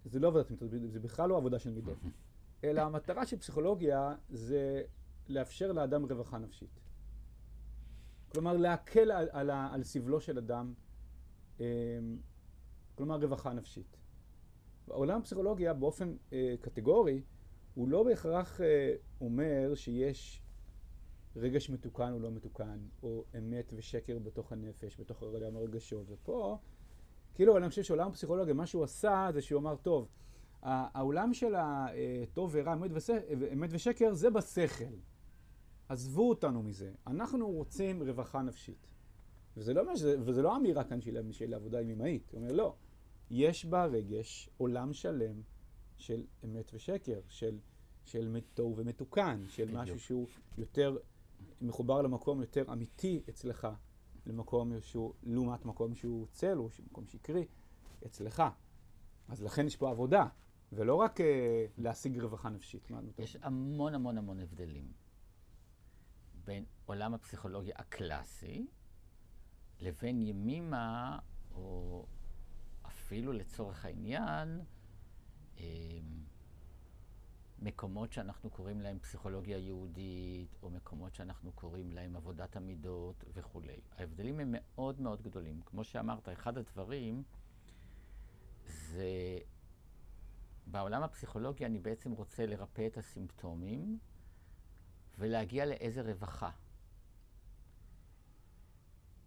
זה 0.06 0.20
לא 0.20 0.28
עבודת 0.28 0.52
מידות, 0.52 0.70
זה 0.88 1.00
בכלל 1.00 1.30
לא 1.30 1.38
עבודה 1.38 1.60
של 1.60 1.72
מידות. 1.72 1.98
אלא 2.64 2.82
המטרה 2.82 3.26
של 3.26 3.38
פסיכולוגיה 3.38 4.16
זה 4.30 4.82
לאפשר 5.30 5.72
לאדם 5.72 6.06
רווחה 6.06 6.38
נפשית. 6.38 6.80
כלומר, 8.32 8.58
להקל 8.58 9.12
על, 9.12 9.28
על, 9.32 9.50
על 9.50 9.84
סבלו 9.84 10.22
של 10.22 10.38
אדם, 10.38 10.74
אה, 11.62 11.66
כלומר, 12.96 13.20
רווחה 13.22 13.54
נפשית. 13.54 13.98
בעולם 14.88 15.20
הפסיכולוגיה 15.20 15.74
באופן 15.74 16.16
אה, 16.34 16.56
קטגורי, 16.62 17.24
הוא 17.74 17.88
לא 17.88 18.04
בהכרח 18.04 18.62
אה, 18.62 18.94
אומר 19.22 19.76
שיש 19.76 20.44
רגש 21.36 21.70
מתוקן 21.70 22.14
או 22.14 22.20
לא 22.20 22.32
מתוקן, 22.32 22.80
או 23.04 23.24
אמת 23.38 23.74
ושקר 23.76 24.20
בתוך 24.20 24.52
הנפש, 24.52 25.00
בתוך 25.00 25.22
עולם 25.22 25.56
הרגשות. 25.56 26.06
ופה, 26.10 26.58
כאילו, 27.34 27.58
אני 27.58 27.70
חושב 27.70 27.84
שעולם 27.84 28.08
הפסיכולוגיה, 28.08 28.54
מה 28.54 28.66
שהוא 28.66 28.84
עשה 28.84 29.28
זה 29.34 29.42
שהוא 29.42 29.60
אמר, 29.62 29.76
טוב, 29.76 30.08
העולם 30.62 31.34
של 31.34 31.54
הטוב 31.58 32.50
ורע, 32.54 32.74
אמת, 32.74 32.92
וש... 32.94 33.10
אמת 33.54 33.70
ושקר, 33.74 34.14
זה 34.14 34.30
בשכל. 34.30 34.94
עזבו 35.90 36.30
אותנו 36.30 36.64
מזה. 36.64 36.92
אנחנו 37.08 37.50
רוצים 37.52 38.04
רווחה 38.04 38.42
נפשית. 38.42 38.88
וזה 39.58 39.74
לא, 39.74 39.96
שזה- 39.96 40.16
וזה 40.22 40.42
לא 40.42 40.56
אמירה 40.58 40.84
כאן 40.84 41.02
של, 41.02 41.32
של 41.32 41.54
עבודה 41.54 41.82
ימימאית. 41.82 42.32
הוא 42.32 42.40
אומר, 42.42 42.52
לא. 42.52 42.76
יש 43.32 43.66
בה 43.66 43.86
רגש, 43.86 44.50
עולם 44.58 44.94
שלם 44.94 45.42
של 45.98 46.24
אמת 46.46 46.72
ושקר, 46.74 47.20
של, 47.28 47.58
של 48.06 48.38
טוב 48.54 48.74
ומתוקן, 48.78 49.44
של. 49.48 49.64
משהו 49.78 50.00
שהוא 50.00 50.28
יותר 50.58 50.98
מחובר 51.62 52.02
למקום 52.02 52.42
יותר 52.42 52.64
אמיתי 52.74 53.24
אצלך, 53.30 53.68
למקום 54.26 54.82
שהוא, 54.82 55.14
לעומת 55.24 55.66
מקום 55.66 55.96
שהוא 55.96 56.28
צל, 56.32 56.58
או 56.58 56.70
מקום 56.86 57.08
שקרי, 57.08 57.46
אצלך. 58.06 58.44
אז 59.28 59.44
לכן 59.44 59.68
יש 59.68 59.76
פה 59.76 59.90
עבודה, 59.90 60.28
ולא 60.72 60.96
רק 60.96 61.22
אה, 61.22 61.66
להשיג 61.78 62.20
רווחה 62.20 62.50
נפשית. 62.50 62.92
יש 63.18 63.38
המון 63.42 63.96
המון 63.96 64.18
המון 64.18 64.40
הבדלים 64.40 64.92
בין 66.46 66.66
עולם 66.86 67.14
הפסיכולוגיה 67.14 67.76
הקלאסי 67.78 68.68
לבין 69.80 70.22
ימימה, 70.22 71.20
או 71.52 72.06
אפילו 72.88 73.34
לצורך 73.34 73.86
העניין, 73.86 74.62
אמ, 75.58 75.64
מקומות 77.64 78.14
שאנחנו 78.14 78.50
קוראים 78.50 78.82
להם 78.82 79.00
פסיכולוגיה 79.00 79.58
יהודית, 79.58 80.58
או 80.64 80.70
מקומות 80.70 81.16
שאנחנו 81.16 81.52
קוראים 81.52 81.92
להם 81.92 82.16
עבודת 82.16 82.56
המידות 82.56 83.24
וכולי. 83.34 83.82
ההבדלים 83.98 84.40
הם 84.40 84.48
מאוד 84.52 85.02
מאוד 85.02 85.22
גדולים. 85.22 85.62
כמו 85.66 85.84
שאמרת, 85.84 86.30
אחד 86.30 86.58
הדברים 86.58 87.24
זה, 88.66 89.38
בעולם 90.68 91.04
הפסיכולוגי 91.04 91.66
אני 91.66 91.80
בעצם 91.80 92.12
רוצה 92.12 92.46
לרפא 92.46 92.88
את 92.88 92.98
הסימפטומים 92.98 94.00
ולהגיע 95.20 95.66
לאיזה 95.66 96.02
רווחה. 96.02 96.50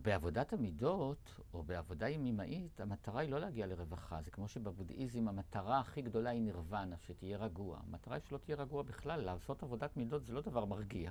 בעבודת 0.06 0.52
המידות, 0.52 1.40
או 1.54 1.62
בעבודה 1.62 2.08
ימימאית, 2.08 2.80
המטרה 2.80 3.20
היא 3.20 3.30
לא 3.30 3.40
להגיע 3.40 3.66
לרווחה. 3.66 4.22
זה 4.22 4.30
כמו 4.30 4.48
שבבודהיזם 4.48 5.28
המטרה 5.28 5.80
הכי 5.80 6.02
גדולה 6.02 6.30
היא 6.30 6.42
נירוונה, 6.42 6.96
שתהיה 6.98 7.38
רגוע. 7.38 7.78
המטרה 7.86 8.14
היא 8.14 8.22
שלא 8.28 8.38
תהיה 8.38 8.56
רגוע 8.56 8.82
בכלל. 8.82 9.20
לעשות 9.20 9.62
עבודת 9.62 9.96
מידות 9.96 10.24
זה 10.24 10.32
לא 10.32 10.40
דבר 10.40 10.64
מרגיע. 10.64 11.10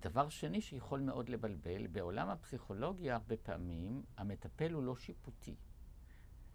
דבר 0.00 0.28
שני 0.28 0.60
שיכול 0.60 1.00
מאוד 1.00 1.28
לבלבל, 1.28 1.86
בעולם 1.86 2.28
הפסיכולוגיה 2.28 3.14
הרבה 3.14 3.36
פעמים 3.36 4.02
המטפל 4.16 4.72
הוא 4.72 4.82
לא 4.82 4.96
שיפוטי. 4.96 5.56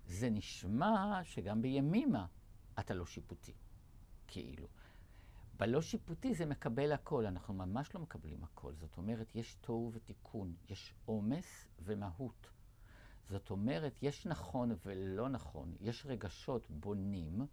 זה 0.06 0.30
נשמע 0.30 1.20
שגם 1.24 1.62
בימימה 1.62 2.26
אתה 2.80 2.94
לא 2.94 3.06
שיפוטי, 3.06 3.54
כאילו. 4.28 4.68
בלא 5.58 5.82
שיפוטי 5.82 6.34
זה 6.34 6.46
מקבל 6.46 6.92
הכל, 6.92 7.26
אנחנו 7.26 7.54
ממש 7.54 7.96
לא 7.96 8.02
מקבלים 8.02 8.44
הכל. 8.44 8.74
זאת 8.76 8.98
אומרת, 8.98 9.36
יש 9.36 9.56
תוהו 9.62 9.92
ותיקון, 9.94 10.56
יש 10.70 10.94
עומס 11.06 11.68
ומהות. 11.80 12.50
זאת 13.30 13.50
אומרת, 13.50 13.94
יש 14.02 14.26
נכון 14.26 14.72
ולא 14.86 15.30
נכון, 15.30 15.76
יש 15.82 16.06
רגשות 16.06 16.68
בונים 16.70 17.46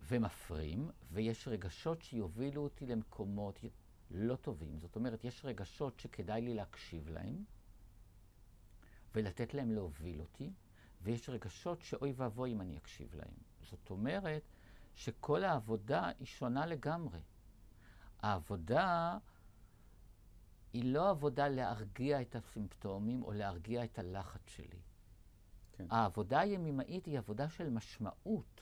ומפרים, 0.00 0.90
ויש 1.12 1.48
רגשות 1.48 2.02
שיובילו 2.02 2.62
אותי 2.62 2.86
למקומות 2.86 3.58
לא 4.10 4.36
טובים. 4.36 4.78
זאת 4.78 4.96
אומרת, 4.96 5.24
יש 5.24 5.44
רגשות 5.44 6.00
שכדאי 6.00 6.40
לי 6.40 6.54
להקשיב 6.54 7.08
להם 7.08 7.44
ולתת 9.14 9.54
להם 9.54 9.72
להוביל 9.72 10.20
אותי, 10.20 10.52
ויש 11.02 11.28
רגשות 11.28 11.82
שאוי 11.82 12.12
ואבוי 12.16 12.52
אם 12.52 12.60
אני 12.60 12.76
אקשיב 12.78 13.14
להם. 13.14 13.34
זאת 13.62 13.90
אומרת, 13.90 14.42
שכל 14.94 15.44
העבודה 15.44 16.10
היא 16.18 16.26
שונה 16.26 16.66
לגמרי. 16.66 17.20
העבודה 18.18 19.18
היא 20.72 20.84
לא 20.94 21.10
עבודה 21.10 21.48
להרגיע 21.48 22.20
את 22.20 22.36
הסימפטומים 22.36 23.22
או 23.22 23.32
להרגיע 23.32 23.84
את 23.84 23.98
הלחץ 23.98 24.40
שלי. 24.46 24.80
כן. 25.72 25.86
העבודה 25.90 26.40
הימימאית 26.40 27.06
היא 27.06 27.18
עבודה 27.18 27.48
של 27.48 27.70
משמעות. 27.70 28.60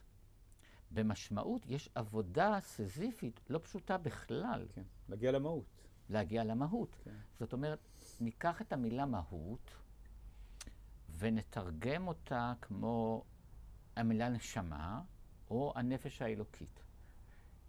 במשמעות 0.90 1.66
יש 1.66 1.88
עבודה 1.94 2.58
סזיפית 2.60 3.40
לא 3.48 3.58
פשוטה 3.58 3.98
בכלל. 3.98 4.66
כן, 4.72 4.82
להגיע 5.08 5.32
למהות. 5.32 5.64
להגיע 6.10 6.44
למהות. 6.44 6.96
כן. 7.04 7.16
זאת 7.38 7.52
אומרת, 7.52 7.78
ניקח 8.20 8.62
את 8.62 8.72
המילה 8.72 9.06
מהות 9.06 9.70
ונתרגם 11.18 12.08
אותה 12.08 12.52
כמו 12.60 13.24
המילה 13.96 14.28
נשמה, 14.28 15.02
או 15.50 15.72
הנפש 15.76 16.22
האלוקית. 16.22 16.82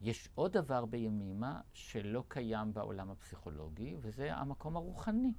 יש 0.02 0.30
עוד 0.36 0.52
דבר 0.52 0.86
בימימה 0.86 1.62
שלא 1.74 2.24
קיים 2.28 2.74
בעולם 2.74 3.12
הפסיכולוגי, 3.12 3.96
וזה 4.02 4.36
המקום 4.36 4.76
הרוחני. 4.76 5.34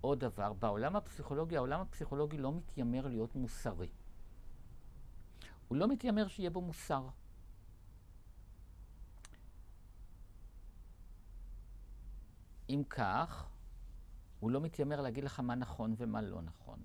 עוד 0.00 0.20
דבר, 0.20 0.52
בעולם 0.52 0.96
הפסיכולוגי, 0.96 1.56
העולם 1.56 1.80
הפסיכולוגי 1.80 2.38
לא 2.38 2.52
מתיימר 2.52 3.06
להיות 3.06 3.34
מוסרי. 3.34 3.88
הוא 5.68 5.78
לא 5.78 5.88
מתיימר 5.88 6.28
שיהיה 6.28 6.50
בו 6.50 6.60
מוסר. 6.60 7.08
אם 12.68 12.82
כך, 12.90 13.48
הוא 14.40 14.50
לא 14.50 14.60
מתיימר 14.60 15.00
להגיד 15.00 15.24
לך 15.24 15.40
מה 15.40 15.54
נכון 15.54 15.94
ומה 15.96 16.22
לא 16.22 16.42
נכון. 16.42 16.78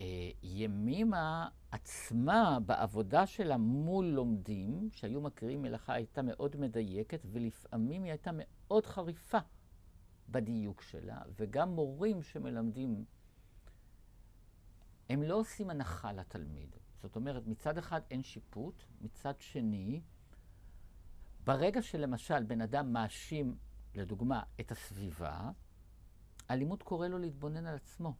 אה, 0.00 0.30
ימימה 0.42 1.48
עצמה, 1.70 2.58
בעבודה 2.66 3.26
שלה 3.26 3.56
מול 3.56 4.04
לומדים, 4.04 4.88
שהיו 4.92 5.20
מכירים 5.20 5.62
מלאכה, 5.62 5.92
הייתה 5.92 6.22
מאוד 6.22 6.56
מדייקת, 6.56 7.20
ולפעמים 7.32 8.02
היא 8.02 8.12
הייתה 8.12 8.30
מאוד 8.34 8.86
חריפה 8.86 9.38
בדיוק 10.28 10.82
שלה, 10.82 11.22
וגם 11.36 11.74
מורים 11.74 12.22
שמלמדים, 12.22 13.04
הם 15.08 15.22
לא 15.22 15.34
עושים 15.34 15.70
הנחה 15.70 16.12
לתלמיד. 16.12 16.76
זאת 17.02 17.16
אומרת, 17.16 17.46
מצד 17.46 17.78
אחד 17.78 18.00
אין 18.10 18.22
שיפוט, 18.22 18.82
מצד 19.00 19.34
שני, 19.38 20.00
ברגע 21.44 21.82
שלמשל 21.82 22.42
בן 22.42 22.60
אדם 22.60 22.92
מאשים, 22.92 23.56
לדוגמה, 23.94 24.42
את 24.60 24.72
הסביבה, 24.72 25.50
הלימוד 26.48 26.82
קורא 26.82 27.08
לו 27.08 27.18
להתבונן 27.18 27.66
על 27.66 27.74
עצמו. 27.74 28.14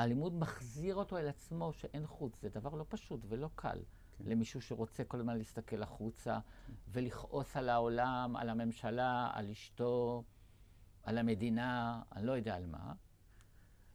הלימוד 0.00 0.34
מחזיר 0.34 0.94
אותו 0.94 1.18
אל 1.18 1.28
עצמו 1.28 1.72
שאין 1.72 2.06
חוץ. 2.06 2.40
זה 2.42 2.48
דבר 2.48 2.74
לא 2.74 2.84
פשוט 2.88 3.20
ולא 3.28 3.50
קל 3.54 3.78
כן. 4.12 4.24
למישהו 4.26 4.60
שרוצה 4.60 5.04
כל 5.04 5.18
הזמן 5.18 5.38
להסתכל 5.38 5.82
החוצה. 5.82 6.38
ולכעוס 6.88 7.56
על 7.56 7.68
העולם, 7.68 8.36
על 8.36 8.48
הממשלה, 8.48 9.30
על 9.32 9.50
אשתו, 9.50 10.24
על 11.02 11.18
המדינה, 11.18 12.02
אני 12.12 12.26
לא 12.26 12.32
יודע 12.32 12.56
על 12.56 12.66
מה. 12.66 12.92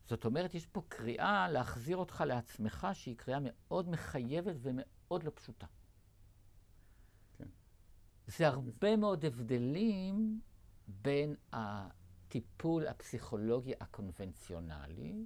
זאת 0.07 0.25
אומרת, 0.25 0.55
יש 0.55 0.65
פה 0.65 0.81
קריאה 0.87 1.49
להחזיר 1.49 1.97
אותך 1.97 2.23
לעצמך, 2.27 2.87
שהיא 2.93 3.17
קריאה 3.17 3.39
מאוד 3.41 3.89
מחייבת 3.89 4.55
ומאוד 4.59 5.23
לא 5.23 5.31
פשוטה. 5.35 5.67
כן. 7.37 7.47
זה 8.27 8.47
הרבה 8.47 8.95
מאוד 8.95 9.25
הבדלים 9.25 10.41
בין 10.87 11.35
הטיפול 11.53 12.87
הפסיכולוגי 12.87 13.73
הקונבנציונלי, 13.79 15.25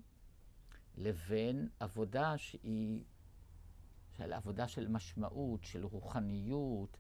לבין 1.00 1.70
עבודה 1.80 2.38
שהיא, 2.38 3.04
של 4.18 4.34
עבודה 4.34 4.68
של 4.68 4.88
משמעות, 4.88 5.64
של 5.64 5.86
רוחניות, 5.86 6.98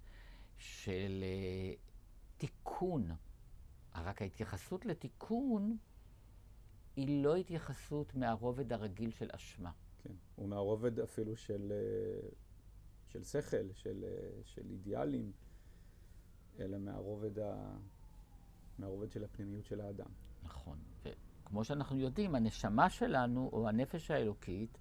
של 0.57 1.23
uh, 1.23 1.79
תיקון. 2.37 3.11
רק 3.95 4.21
ההתייחסות 4.21 4.85
לתיקון 4.85 5.77
היא 6.95 7.23
לא 7.23 7.35
התייחסות 7.35 8.15
מהרובד 8.15 8.73
הרגיל 8.73 9.11
של 9.11 9.29
אשמה. 9.31 9.71
כן, 10.03 10.13
הוא 10.35 10.49
מהרובד 10.49 10.99
אפילו 10.99 11.35
של, 11.35 11.71
אה, 11.71 12.29
של 13.07 13.23
שכל, 13.23 13.73
של, 13.73 14.03
אה, 14.07 14.41
של 14.43 14.61
אידיאלים, 14.69 15.31
אלא 16.59 16.77
מהרובד, 16.77 17.39
ה, 17.39 17.77
מהרובד 18.79 19.11
של 19.11 19.23
הפנימיות 19.23 19.65
של 19.65 19.81
האדם. 19.81 20.09
נכון. 20.43 20.79
כמו 21.49 21.63
שאנחנו 21.63 21.99
יודעים, 21.99 22.35
הנשמה 22.35 22.89
שלנו, 22.89 23.49
או 23.53 23.69
הנפש 23.69 24.11
האלוקית, 24.11 24.77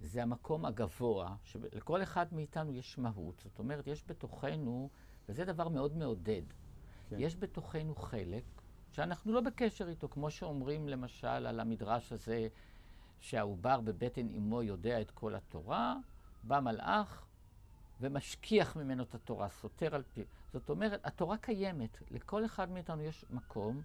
זה 0.00 0.22
המקום 0.22 0.64
הגבוה, 0.64 1.36
שלכל 1.44 2.02
אחד 2.02 2.26
מאיתנו 2.32 2.72
יש 2.72 2.98
מהות. 2.98 3.40
זאת 3.44 3.58
אומרת, 3.58 3.86
יש 3.86 4.04
בתוכנו, 4.06 4.90
וזה 5.28 5.44
דבר 5.44 5.68
מאוד 5.68 5.96
מעודד, 5.96 6.42
כן. 7.08 7.16
יש 7.18 7.36
בתוכנו 7.36 7.94
חלק 7.94 8.44
שאנחנו 8.92 9.32
לא 9.32 9.40
בקשר 9.40 9.88
איתו, 9.88 10.08
כמו 10.08 10.30
שאומרים 10.30 10.88
למשל 10.88 11.26
על 11.26 11.60
המדרש 11.60 12.12
הזה, 12.12 12.48
שהעובר 13.20 13.80
בבטן 13.80 14.28
אמו 14.28 14.62
יודע 14.62 15.00
את 15.00 15.10
כל 15.10 15.34
התורה, 15.34 15.96
בא 16.42 16.60
מלאך 16.60 17.26
ומשכיח 18.00 18.76
ממנו 18.76 19.02
את 19.02 19.14
התורה, 19.14 19.48
סותר 19.48 19.94
על 19.94 20.02
פי. 20.14 20.24
זאת 20.52 20.70
אומרת, 20.70 21.00
התורה 21.04 21.36
קיימת, 21.38 21.98
לכל 22.10 22.44
אחד 22.44 22.70
מאיתנו 22.70 23.02
יש 23.02 23.24
מקום. 23.30 23.82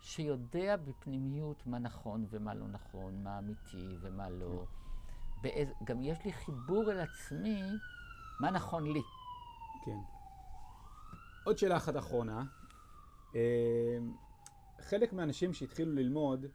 שיודע 0.00 0.76
בפנימיות 0.76 1.66
מה 1.66 1.78
נכון 1.78 2.26
ומה 2.30 2.54
לא 2.54 2.68
נכון, 2.68 3.22
מה 3.22 3.38
אמיתי 3.38 3.96
ומה 4.00 4.30
לא. 4.30 4.64
באיז... 5.42 5.68
גם 5.84 6.02
יש 6.02 6.24
לי 6.24 6.32
חיבור 6.32 6.92
אל 6.92 7.00
עצמי, 7.00 7.62
מה 8.40 8.50
נכון 8.50 8.92
לי. 8.92 9.02
כן. 9.84 9.98
עוד 11.44 11.58
שאלה 11.58 11.76
אחת 11.76 11.96
אחרונה. 11.96 12.44
אה, 13.34 13.98
חלק 14.80 15.12
מהאנשים 15.12 15.52
שהתחילו 15.52 15.92
ללמוד, 15.92 16.46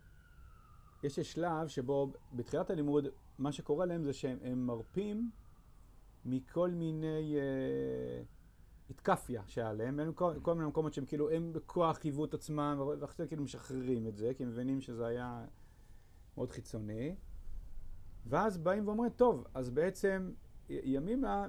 יש 1.03 1.19
שלב 1.19 1.67
שבו 1.67 2.13
בתחילת 2.33 2.69
הלימוד, 2.69 3.07
מה 3.39 3.51
שקורה 3.51 3.85
להם 3.85 4.03
זה 4.03 4.13
שהם 4.13 4.67
מרפים 4.67 5.31
מכל 6.25 6.71
מיני... 6.71 7.35
Uh, 7.35 8.34
התקפיה 8.89 9.43
שהיה 9.47 9.73
להם, 9.73 9.99
הם 9.99 10.13
כל, 10.13 10.33
כל 10.41 10.55
מיני 10.55 10.67
מקומות 10.67 10.93
שהם 10.93 11.05
כאילו, 11.05 11.29
הם 11.29 11.53
בכוח 11.53 11.97
חייבו 11.97 12.25
את 12.25 12.33
עצמם, 12.33 12.81
ואחרי 13.01 13.25
זה 13.25 13.27
כאילו 13.27 13.43
משחררים 13.43 14.07
את 14.07 14.17
זה, 14.17 14.31
כי 14.37 14.43
הם 14.43 14.49
מבינים 14.49 14.81
שזה 14.81 15.05
היה 15.05 15.45
מאוד 16.37 16.51
חיצוני. 16.51 17.15
ואז 18.25 18.57
באים 18.57 18.87
ואומרים, 18.87 19.11
טוב, 19.11 19.47
אז 19.53 19.69
בעצם 19.69 20.31
ימימה 20.69 21.47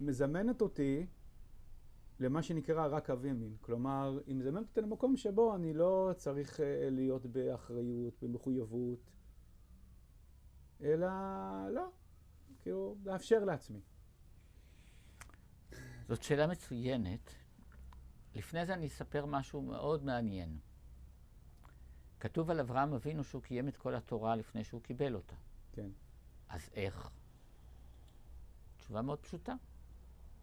מזמנת 0.00 0.60
אותי 0.60 1.06
למה 2.20 2.42
שנקרא 2.42 2.86
רק 2.90 3.06
קו 3.06 3.26
ימין. 3.26 3.56
כלומר, 3.60 4.20
זה 4.42 4.52
באמת 4.52 4.68
אותי 4.68 4.80
למקום 4.80 5.16
שבו 5.16 5.54
אני 5.54 5.74
לא 5.74 6.10
צריך 6.16 6.60
אה, 6.60 6.88
להיות 6.90 7.26
באחריות, 7.26 8.14
במחויבות, 8.22 9.10
אלא 10.82 11.06
לא, 11.70 11.90
כאילו, 12.62 12.96
לאפשר 13.04 13.44
לעצמי. 13.44 13.80
זאת 16.08 16.22
שאלה 16.22 16.46
מצוינת. 16.46 17.34
לפני 18.34 18.66
זה 18.66 18.74
אני 18.74 18.86
אספר 18.86 19.26
משהו 19.26 19.62
מאוד 19.62 20.04
מעניין. 20.04 20.58
כתוב 22.20 22.50
על 22.50 22.60
אברהם 22.60 22.92
אבינו 22.92 23.24
שהוא 23.24 23.42
קיים 23.42 23.68
את 23.68 23.76
כל 23.76 23.94
התורה 23.94 24.36
לפני 24.36 24.64
שהוא 24.64 24.82
קיבל 24.82 25.14
אותה. 25.14 25.36
כן. 25.72 25.90
אז 26.48 26.70
איך? 26.74 27.10
תשובה 28.76 29.02
מאוד 29.02 29.18
פשוטה. 29.18 29.54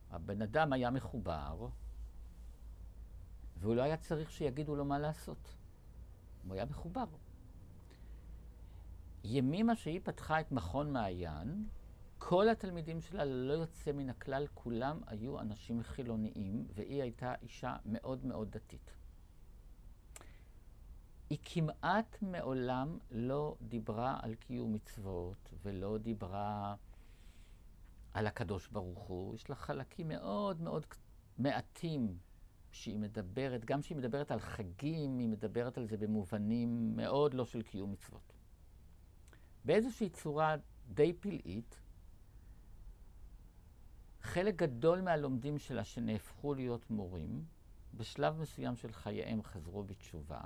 הבן 0.10 0.42
אדם 0.42 0.74
היה 0.74 0.90
מחובר, 0.90 1.68
והוא 3.58 3.76
לא 3.76 3.82
היה 3.82 3.98
צריך 3.98 4.32
שיגידו 4.32 4.76
לו 4.76 4.86
מה 4.86 5.00
לעשות. 5.00 5.56
הוא 6.48 6.54
היה 6.54 6.66
מחובר. 6.66 7.06
ימימה 9.24 9.76
שהיא 9.76 10.00
פתחה 10.04 10.40
את 10.40 10.52
מכון 10.52 10.94
מעיין, 10.94 11.68
כל 12.26 12.50
התלמידים 12.50 13.02
שלה, 13.02 13.26
ללא 13.26 13.54
יוצא 13.54 13.92
מן 13.92 14.10
הכלל, 14.10 14.48
כולם 14.54 15.02
היו 15.08 15.40
אנשים 15.40 15.84
חילוניים, 15.84 16.68
והיא 16.74 17.02
הייתה 17.02 17.36
אישה 17.42 17.76
מאוד 17.86 18.26
מאוד 18.26 18.52
דתית. 18.52 18.92
היא 21.30 21.38
כמעט 21.46 22.18
מעולם 22.22 22.98
לא 23.12 23.56
דיברה 23.62 24.20
על 24.22 24.36
קיום 24.36 24.74
מצוות, 24.74 25.54
ולא 25.64 25.98
דיברה 25.98 26.76
על 28.14 28.28
הקדוש 28.28 28.68
ברוך 28.68 29.00
הוא. 29.00 29.36
יש 29.36 29.50
לה 29.50 29.56
חלקים 29.56 30.08
מאוד 30.08 30.62
מאוד 30.62 30.86
מעטים 31.38 32.18
שהיא 32.72 33.00
מדברת, 33.00 33.66
גם 33.66 33.82
כשהיא 33.82 33.98
מדברת 33.98 34.32
על 34.32 34.40
חגים, 34.40 35.20
היא 35.20 35.28
מדברת 35.28 35.78
על 35.78 35.86
זה 35.86 35.98
במובנים 35.98 36.96
מאוד 36.96 37.34
לא 37.34 37.46
של 37.46 37.62
קיום 37.62 37.92
מצוות. 37.92 38.34
באיזושהי 39.66 40.10
צורה 40.10 40.56
די 40.88 41.14
פלאית, 41.14 41.83
חלק 44.24 44.56
גדול 44.56 45.02
מהלומדים 45.02 45.58
שלה 45.60 45.84
שנהפכו 45.84 46.54
להיות 46.54 46.90
מורים, 46.90 47.46
בשלב 47.94 48.40
מסוים 48.40 48.76
של 48.76 48.92
חייהם 48.92 49.44
חזרו 49.44 49.84
בתשובה. 49.84 50.42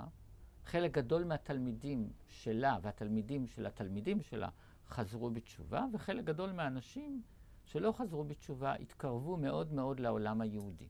חלק 0.64 0.92
גדול 0.92 1.24
מהתלמידים 1.24 2.12
שלה 2.28 2.78
והתלמידים 2.82 3.46
של 3.46 3.66
התלמידים 3.66 4.22
שלה 4.22 4.48
חזרו 4.88 5.30
בתשובה, 5.30 5.84
וחלק 5.92 6.24
גדול 6.24 6.52
מהאנשים 6.52 7.22
שלא 7.64 7.92
חזרו 7.92 8.24
בתשובה 8.24 8.74
התקרבו 8.74 9.36
מאוד 9.36 9.72
מאוד 9.72 10.00
לעולם 10.00 10.40
היהודי. 10.40 10.88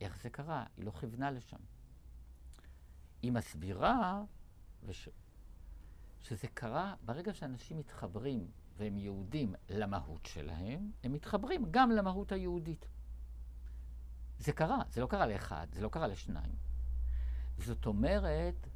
איך 0.00 0.22
זה 0.22 0.30
קרה? 0.30 0.64
היא 0.76 0.84
לא 0.84 0.90
כיוונה 0.90 1.30
לשם. 1.30 1.60
היא 3.22 3.32
מסבירה 3.32 4.22
וש... 4.84 5.08
שזה 6.20 6.46
קרה 6.54 6.94
ברגע 7.04 7.34
שאנשים 7.34 7.78
מתחברים 7.78 8.50
והם 8.76 8.96
יהודים 8.96 9.54
למהות 9.68 10.26
שלהם, 10.26 10.90
הם 11.04 11.12
מתחברים 11.12 11.64
גם 11.70 11.90
למהות 11.90 12.32
היהודית. 12.32 12.88
זה 14.38 14.52
קרה, 14.52 14.82
זה 14.90 15.00
לא 15.00 15.06
קרה 15.06 15.26
לאחד, 15.26 15.66
זה 15.72 15.80
לא 15.80 15.88
קרה 15.88 16.06
לשניים. 16.06 16.54
זאת 17.58 17.86
אומרת, 17.86 18.66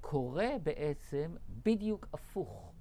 קורה 0.00 0.48
בעצם 0.62 1.36
בדיוק 1.62 2.06
הפוך. 2.12 2.72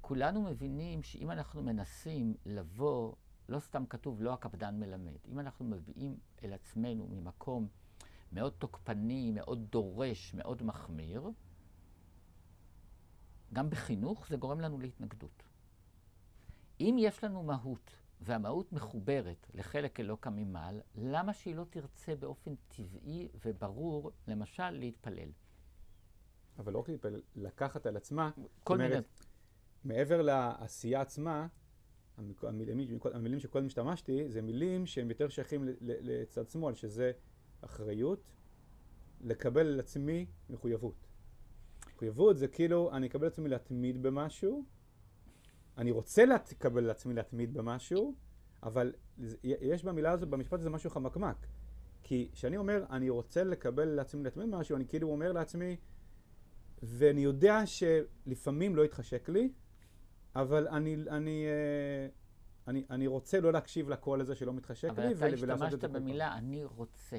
כולנו 0.00 0.42
מבינים 0.42 1.02
שאם 1.02 1.30
אנחנו 1.30 1.62
מנסים 1.62 2.34
לבוא, 2.46 3.14
לא 3.48 3.58
סתם 3.58 3.86
כתוב 3.86 4.22
לא 4.22 4.32
הקפדן 4.32 4.80
מלמד, 4.80 5.16
אם 5.28 5.38
אנחנו 5.40 5.64
מביאים 5.64 6.16
אל 6.44 6.52
עצמנו 6.52 7.08
ממקום 7.10 7.68
מאוד 8.32 8.52
תוקפני, 8.58 9.30
מאוד 9.34 9.66
דורש, 9.70 10.34
מאוד 10.34 10.62
מחמיר, 10.62 11.30
גם 13.52 13.70
בחינוך 13.70 14.28
זה 14.28 14.36
גורם 14.36 14.60
לנו 14.60 14.78
להתנגדות. 14.78 15.42
אם 16.80 16.96
יש 16.98 17.24
לנו 17.24 17.42
מהות, 17.42 17.90
והמהות 18.20 18.72
מחוברת 18.72 19.46
לחלק 19.54 20.00
אלוקא 20.00 20.28
ממעל, 20.28 20.80
למה 20.94 21.32
שהיא 21.32 21.56
לא 21.56 21.64
תרצה 21.70 22.14
באופן 22.14 22.54
טבעי 22.68 23.28
וברור, 23.44 24.10
למשל, 24.28 24.70
להתפלל? 24.70 25.28
אבל 26.58 26.72
לא 26.72 26.78
רק 26.78 26.88
להתפלל, 26.88 27.22
לקחת 27.36 27.86
על 27.86 27.96
עצמה, 27.96 28.30
כל 28.64 28.78
מיני... 28.78 28.94
מעבר 29.84 30.22
לעשייה 30.22 31.00
עצמה, 31.00 31.46
המילים, 32.42 32.98
המילים 33.14 33.40
שקודם 33.40 33.66
השתמשתי, 33.66 34.28
זה 34.28 34.42
מילים 34.42 34.86
שהם 34.86 35.08
יותר 35.10 35.28
שייכים 35.28 35.68
לצד 35.80 36.50
שמאל, 36.50 36.74
שזה 36.74 37.12
אחריות, 37.60 38.32
לקבל 39.20 39.66
על 39.66 39.80
עצמי 39.80 40.26
מחויבות. 40.50 41.06
מחויבות 42.02 42.38
זה 42.38 42.48
כאילו, 42.48 42.90
אני 42.92 43.06
אקבל 43.06 43.26
עצמי 43.26 43.48
להתמיד 43.48 44.02
במשהו, 44.02 44.64
אני 45.78 45.90
רוצה 45.90 46.24
לקבל 46.24 46.84
על 46.84 46.90
עצמי 46.90 47.14
להתמיד 47.14 47.54
במשהו, 47.54 48.14
אבל 48.62 48.92
יש 49.42 49.84
במילה 49.84 50.10
הזאת, 50.10 50.28
במשפט 50.28 50.58
הזה 50.58 50.70
משהו 50.70 50.90
חמקמק. 50.90 51.46
כי 52.02 52.30
כשאני 52.32 52.56
אומר, 52.56 52.84
אני 52.90 53.10
רוצה 53.10 53.44
לקבל 53.44 53.84
לעצמי 53.84 54.22
להתמיד 54.22 54.50
במשהו, 54.50 54.76
אני 54.76 54.86
כאילו 54.86 55.08
אומר 55.08 55.32
לעצמי, 55.32 55.76
ואני 56.82 57.20
יודע 57.20 57.66
שלפעמים 57.66 58.76
לא 58.76 58.84
יתחשק 58.84 59.28
לי, 59.28 59.52
אבל 60.36 60.68
אני, 60.68 60.96
אני, 61.10 61.46
אה, 61.46 62.08
אני, 62.68 62.84
אני 62.90 63.06
רוצה 63.06 63.40
לא 63.40 63.52
להקשיב 63.52 63.90
לקול 63.90 64.20
הזה 64.20 64.34
שלא 64.34 64.52
מתחשק 64.52 64.88
לי, 64.88 64.92
ולעשות 64.94 65.12
את 65.12 65.18
זה. 65.18 65.24
אבל 65.24 65.54
אתה 65.54 65.64
השתמשת 65.64 65.84
במילה 65.84 66.36
אני 66.36 66.64
רוצה. 66.64 67.18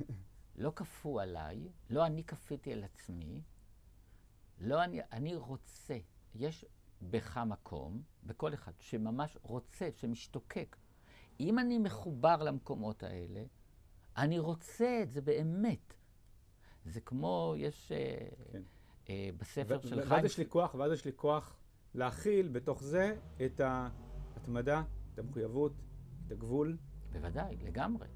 לא 0.56 0.72
כפו 0.76 1.20
עליי, 1.20 1.68
לא 1.90 2.06
אני 2.06 2.24
כפיתי 2.24 2.72
על 2.72 2.84
עצמי, 2.84 3.42
לא 4.60 4.84
אני, 4.84 5.00
אני 5.12 5.36
רוצה. 5.36 5.98
יש 6.34 6.64
בך 7.02 7.38
מקום, 7.46 8.02
בכל 8.24 8.54
אחד, 8.54 8.72
שממש 8.78 9.38
רוצה, 9.42 9.88
שמשתוקק. 9.96 10.76
אם 11.40 11.58
אני 11.58 11.78
מחובר 11.78 12.42
למקומות 12.42 13.02
האלה, 13.02 13.44
אני 14.16 14.38
רוצה 14.38 15.00
את 15.02 15.10
זה 15.10 15.20
באמת. 15.20 15.94
זה 16.84 17.00
כמו, 17.00 17.54
יש 17.56 17.92
אה, 17.92 18.28
כן. 18.52 18.62
אה, 19.08 19.30
בספר 19.36 19.80
של 19.80 19.96
חיים... 19.96 20.12
ואז 20.12 20.24
יש 20.24 20.38
לי 20.38 20.44
כוח, 20.48 20.74
ואז 20.74 20.92
יש 20.92 21.04
לי 21.04 21.12
כוח 21.16 21.56
להכיל 21.94 22.48
בתוך 22.48 22.82
זה 22.82 23.16
את 23.44 23.60
ההתמדה, 23.60 24.82
את 25.14 25.18
המחויבות, 25.18 25.72
את 26.26 26.32
הגבול. 26.32 26.76
בוודאי, 27.12 27.56
לגמרי. 27.56 28.06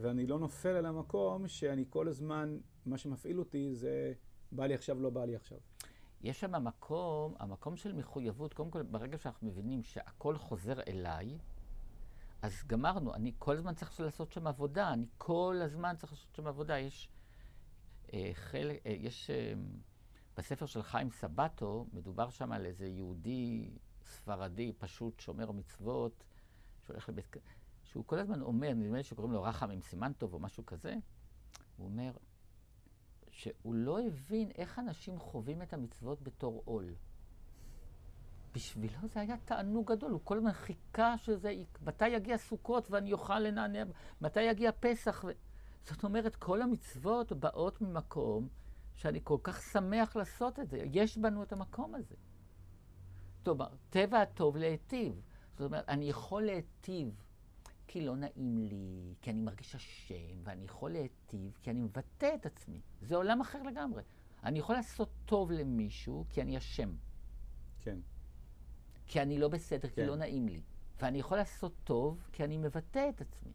ואני 0.00 0.26
לא 0.26 0.38
נופל 0.38 0.68
על 0.68 0.86
המקום 0.86 1.48
שאני 1.48 1.84
כל 1.90 2.08
הזמן, 2.08 2.58
מה 2.86 2.98
שמפעיל 2.98 3.38
אותי 3.38 3.74
זה 3.74 4.12
בא 4.52 4.66
לי 4.66 4.74
עכשיו, 4.74 5.00
לא 5.00 5.10
בא 5.10 5.24
לי 5.24 5.36
עכשיו. 5.36 5.58
יש 6.20 6.40
שם 6.40 6.64
מקום, 6.64 7.34
המקום 7.38 7.76
של 7.76 7.92
מחויבות, 7.92 8.54
קודם 8.54 8.70
כל, 8.70 8.82
ברגע 8.82 9.18
שאנחנו 9.18 9.46
מבינים 9.46 9.82
שהכל 9.82 10.38
חוזר 10.38 10.80
אליי, 10.88 11.38
אז 12.42 12.64
גמרנו, 12.66 13.14
אני 13.14 13.32
כל 13.38 13.56
הזמן 13.56 13.74
צריך 13.74 14.00
לעשות 14.00 14.32
שם 14.32 14.46
עבודה, 14.46 14.92
אני 14.92 15.06
כל 15.18 15.60
הזמן 15.64 15.94
צריך 15.98 16.12
לעשות 16.12 16.34
שם 16.34 16.46
עבודה. 16.46 16.78
יש 16.78 17.08
אה, 18.12 18.30
חלק, 18.34 18.86
אה, 18.86 18.90
יש... 18.90 19.30
אה, 19.30 19.54
בספר 20.36 20.66
של 20.66 20.82
חיים 20.82 21.10
סבטו, 21.10 21.86
מדובר 21.92 22.30
שם 22.30 22.52
על 22.52 22.66
איזה 22.66 22.86
יהודי 22.86 23.70
ספרדי 24.04 24.72
פשוט, 24.78 25.20
שומר 25.20 25.52
מצוות, 25.52 26.24
שהולך 26.86 27.08
לבית... 27.08 27.36
שהוא 27.84 28.04
כל 28.04 28.18
הזמן 28.18 28.40
אומר, 28.40 28.74
נדמה 28.74 28.96
לי 28.96 29.02
שקוראים 29.02 29.32
לו 29.32 29.42
רחם 29.42 29.70
עם 29.70 29.80
סימן 29.80 30.12
טוב 30.12 30.34
או 30.34 30.38
משהו 30.38 30.66
כזה, 30.66 30.94
הוא 31.76 31.86
אומר 31.86 32.12
שהוא 33.36 33.74
לא 33.74 34.00
הבין 34.00 34.50
איך 34.50 34.78
אנשים 34.78 35.18
חווים 35.18 35.62
את 35.62 35.72
המצוות 35.72 36.22
בתור 36.22 36.62
עול. 36.64 36.94
בשבילו 38.54 39.08
זה 39.08 39.20
היה 39.20 39.36
תענוג 39.44 39.92
גדול, 39.92 40.12
הוא 40.12 40.20
כל 40.24 40.36
הזמן 40.36 40.52
חיכה 40.52 41.18
שזה, 41.18 41.54
מתי 41.82 42.08
יגיע 42.08 42.38
סוכות 42.38 42.90
ואני 42.90 43.12
אוכל 43.12 43.38
לנענע, 43.38 43.84
מתי 44.20 44.42
יגיע 44.42 44.70
פסח. 44.80 45.24
ו... 45.28 45.30
זאת 45.84 46.04
אומרת, 46.04 46.36
כל 46.36 46.62
המצוות 46.62 47.32
באות 47.32 47.80
ממקום 47.80 48.48
שאני 48.94 49.20
כל 49.24 49.38
כך 49.42 49.62
שמח 49.62 50.16
לעשות 50.16 50.58
את 50.58 50.70
זה. 50.70 50.78
יש 50.92 51.18
בנו 51.18 51.42
את 51.42 51.52
המקום 51.52 51.94
הזה. 51.94 52.14
טוב, 53.42 53.58
טבע 53.90 54.20
הטוב 54.20 54.56
להיטיב. 54.56 55.20
זאת 55.52 55.60
אומרת, 55.60 55.88
אני 55.88 56.08
יכול 56.08 56.42
להיטיב 56.42 57.25
כי 57.96 58.00
לא 58.00 58.16
נעים 58.16 58.58
לי, 58.58 59.14
כי 59.20 59.30
אני 59.30 59.40
מרגיש 59.40 59.74
אשם, 59.74 60.42
ואני 60.44 60.64
יכול 60.64 60.90
להיטיב 60.90 61.58
כי 61.62 61.70
אני 61.70 61.80
מבטא 61.80 62.34
את 62.34 62.46
עצמי. 62.46 62.80
זה 63.02 63.16
עולם 63.16 63.40
אחר 63.40 63.62
לגמרי. 63.62 64.02
אני 64.44 64.58
יכול 64.58 64.76
לעשות 64.76 65.08
טוב 65.24 65.52
למישהו 65.52 66.24
כי 66.28 66.42
אני 66.42 66.58
אשם. 66.58 66.94
כן. 67.80 67.98
כי 69.06 69.22
אני 69.22 69.38
לא 69.38 69.48
בסדר, 69.48 69.88
כן. 69.88 69.94
כי 69.94 70.06
לא 70.06 70.16
נעים 70.16 70.48
לי. 70.48 70.60
ואני 71.00 71.18
יכול 71.18 71.38
לעשות 71.38 71.72
טוב 71.84 72.28
כי 72.32 72.44
אני 72.44 72.56
מבטא 72.56 73.08
את 73.08 73.20
עצמי. 73.20 73.52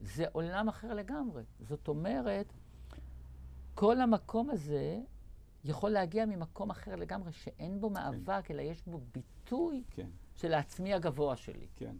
זה 0.00 0.24
עולם 0.32 0.68
אחר 0.68 0.94
לגמרי. 0.94 1.42
זאת 1.60 1.88
אומרת, 1.88 2.52
כל 3.74 4.00
המקום 4.00 4.50
הזה 4.50 5.00
יכול 5.64 5.90
להגיע 5.90 6.26
ממקום 6.26 6.70
אחר 6.70 6.96
לגמרי, 6.96 7.32
שאין 7.32 7.80
בו 7.80 7.88
כן. 7.88 7.94
מאבק, 7.94 8.46
כן. 8.46 8.54
אלא 8.54 8.62
יש 8.62 8.82
בו 8.86 9.00
ביטוי 9.12 9.84
כן. 9.90 10.10
של 10.36 10.54
העצמי 10.54 10.94
הגבוה 10.94 11.36
שלי. 11.36 11.66
כן. 11.76 11.96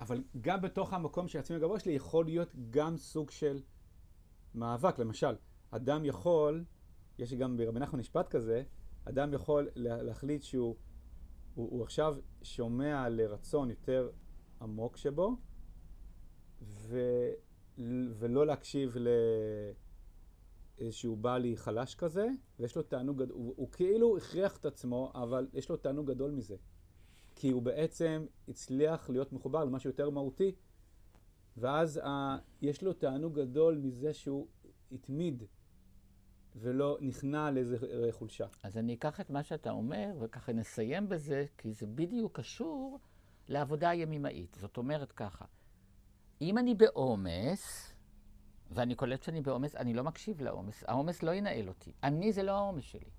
אבל 0.00 0.22
גם 0.40 0.60
בתוך 0.60 0.92
המקום 0.92 1.28
של 1.28 1.38
עצמי 1.38 1.56
הגבוה 1.56 1.80
שלי 1.80 1.92
יכול 1.92 2.24
להיות 2.24 2.52
גם 2.70 2.96
סוג 2.96 3.30
של 3.30 3.62
מאבק. 4.54 4.98
למשל, 4.98 5.36
אדם 5.70 6.04
יכול, 6.04 6.64
יש 7.18 7.34
גם 7.34 7.56
ברבי 7.56 7.80
נחמן 7.80 8.00
משפט 8.00 8.28
כזה, 8.28 8.62
אדם 9.04 9.34
יכול 9.34 9.68
להחליט 9.76 10.42
שהוא 10.42 10.76
הוא, 11.58 11.70
הוא 11.70 11.82
עכשיו 11.82 12.16
שומע 12.42 13.08
לרצון 13.08 13.70
יותר 13.70 14.10
עמוק 14.60 14.96
שבו, 14.96 15.36
ו, 16.62 17.00
ולא 18.18 18.46
להקשיב 18.46 18.96
לאיזשהו 20.78 21.16
בעלי 21.16 21.56
חלש 21.56 21.94
כזה, 21.94 22.28
ויש 22.58 22.76
לו 22.76 22.82
תענוג, 22.82 23.16
גדול, 23.22 23.36
הוא, 23.36 23.54
הוא 23.56 23.68
כאילו 23.72 24.16
הכריח 24.16 24.56
את 24.56 24.66
עצמו, 24.66 25.12
אבל 25.14 25.48
יש 25.52 25.68
לו 25.68 25.76
תענוג 25.76 26.10
גדול 26.10 26.30
מזה. 26.30 26.56
כי 27.40 27.50
הוא 27.50 27.62
בעצם 27.62 28.26
הצליח 28.48 29.10
להיות 29.10 29.32
מחובר 29.32 29.64
למשהו 29.64 29.90
יותר 29.90 30.10
מהותי, 30.10 30.54
ואז 31.56 32.00
ה, 32.04 32.36
יש 32.62 32.82
לו 32.82 32.92
תענוג 32.92 33.40
גדול 33.40 33.78
מזה 33.82 34.12
שהוא 34.14 34.46
התמיד 34.92 35.42
ולא 36.56 36.98
נכנע 37.00 37.50
לאיזה 37.50 37.76
חולשה. 38.10 38.46
אז 38.62 38.76
אני 38.78 38.94
אקח 38.94 39.20
את 39.20 39.30
מה 39.30 39.42
שאתה 39.42 39.70
אומר, 39.70 40.16
וככה 40.20 40.52
נסיים 40.52 41.08
בזה, 41.08 41.46
כי 41.58 41.72
זה 41.72 41.86
בדיוק 41.86 42.38
קשור 42.38 42.98
לעבודה 43.48 43.88
הימימאית. 43.88 44.56
זאת 44.60 44.76
אומרת 44.76 45.12
ככה, 45.12 45.44
אם 46.40 46.58
אני 46.58 46.74
בעומס, 46.74 47.94
ואני 48.70 48.94
קולט 48.94 49.22
שאני 49.22 49.40
בעומס, 49.40 49.76
אני 49.76 49.94
לא 49.94 50.04
מקשיב 50.04 50.42
לעומס. 50.42 50.84
העומס 50.86 51.22
לא 51.22 51.30
ינהל 51.30 51.68
אותי. 51.68 51.92
אני 52.02 52.32
זה 52.32 52.42
לא 52.42 52.52
העומס 52.52 52.84
שלי. 52.84 53.10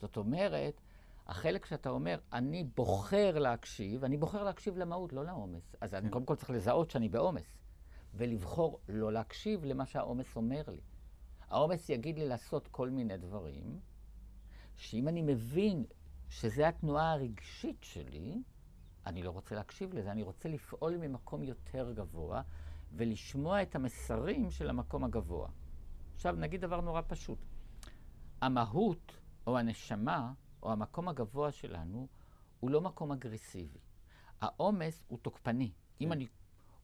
זאת 0.00 0.16
אומרת, 0.16 0.80
החלק 1.26 1.66
שאתה 1.66 1.90
אומר, 1.90 2.18
אני 2.32 2.64
בוחר 2.64 3.38
להקשיב, 3.38 4.04
אני 4.04 4.16
בוחר 4.16 4.44
להקשיב 4.44 4.76
למהות, 4.78 5.12
לא 5.12 5.24
לעומס. 5.24 5.76
אז 5.80 5.94
אני 5.94 6.06
כן. 6.06 6.12
קודם 6.12 6.24
כל 6.24 6.36
צריך 6.36 6.50
לזהות 6.50 6.90
שאני 6.90 7.08
בעומס, 7.08 7.58
ולבחור 8.14 8.80
לא 8.88 9.12
להקשיב 9.12 9.64
למה 9.64 9.86
שהעומס 9.86 10.36
אומר 10.36 10.62
לי. 10.68 10.80
העומס 11.48 11.88
יגיד 11.88 12.18
לי 12.18 12.28
לעשות 12.28 12.68
כל 12.68 12.90
מיני 12.90 13.16
דברים, 13.16 13.80
שאם 14.76 15.08
אני 15.08 15.22
מבין 15.22 15.84
שזו 16.28 16.64
התנועה 16.64 17.12
הרגשית 17.12 17.78
שלי, 17.80 18.42
אני 19.06 19.22
לא 19.22 19.30
רוצה 19.30 19.54
להקשיב 19.54 19.94
לזה, 19.94 20.12
אני 20.12 20.22
רוצה 20.22 20.48
לפעול 20.48 20.96
ממקום 20.96 21.42
יותר 21.42 21.92
גבוה 21.92 22.42
ולשמוע 22.92 23.62
את 23.62 23.74
המסרים 23.74 24.50
של 24.50 24.70
המקום 24.70 25.04
הגבוה. 25.04 25.48
עכשיו, 26.14 26.36
נגיד 26.36 26.60
דבר 26.60 26.80
נורא 26.80 27.00
פשוט. 27.08 27.38
המהות 28.40 29.12
או 29.46 29.58
הנשמה 29.58 30.32
או 30.62 30.72
המקום 30.72 31.08
הגבוה 31.08 31.52
שלנו 31.52 32.08
הוא 32.60 32.70
לא 32.70 32.80
מקום 32.80 33.12
אגרסיבי. 33.12 33.78
העומס 34.40 35.04
הוא 35.08 35.18
תוקפני. 35.18 35.70
כן. 35.70 36.04
אם 36.04 36.12
אני... 36.12 36.26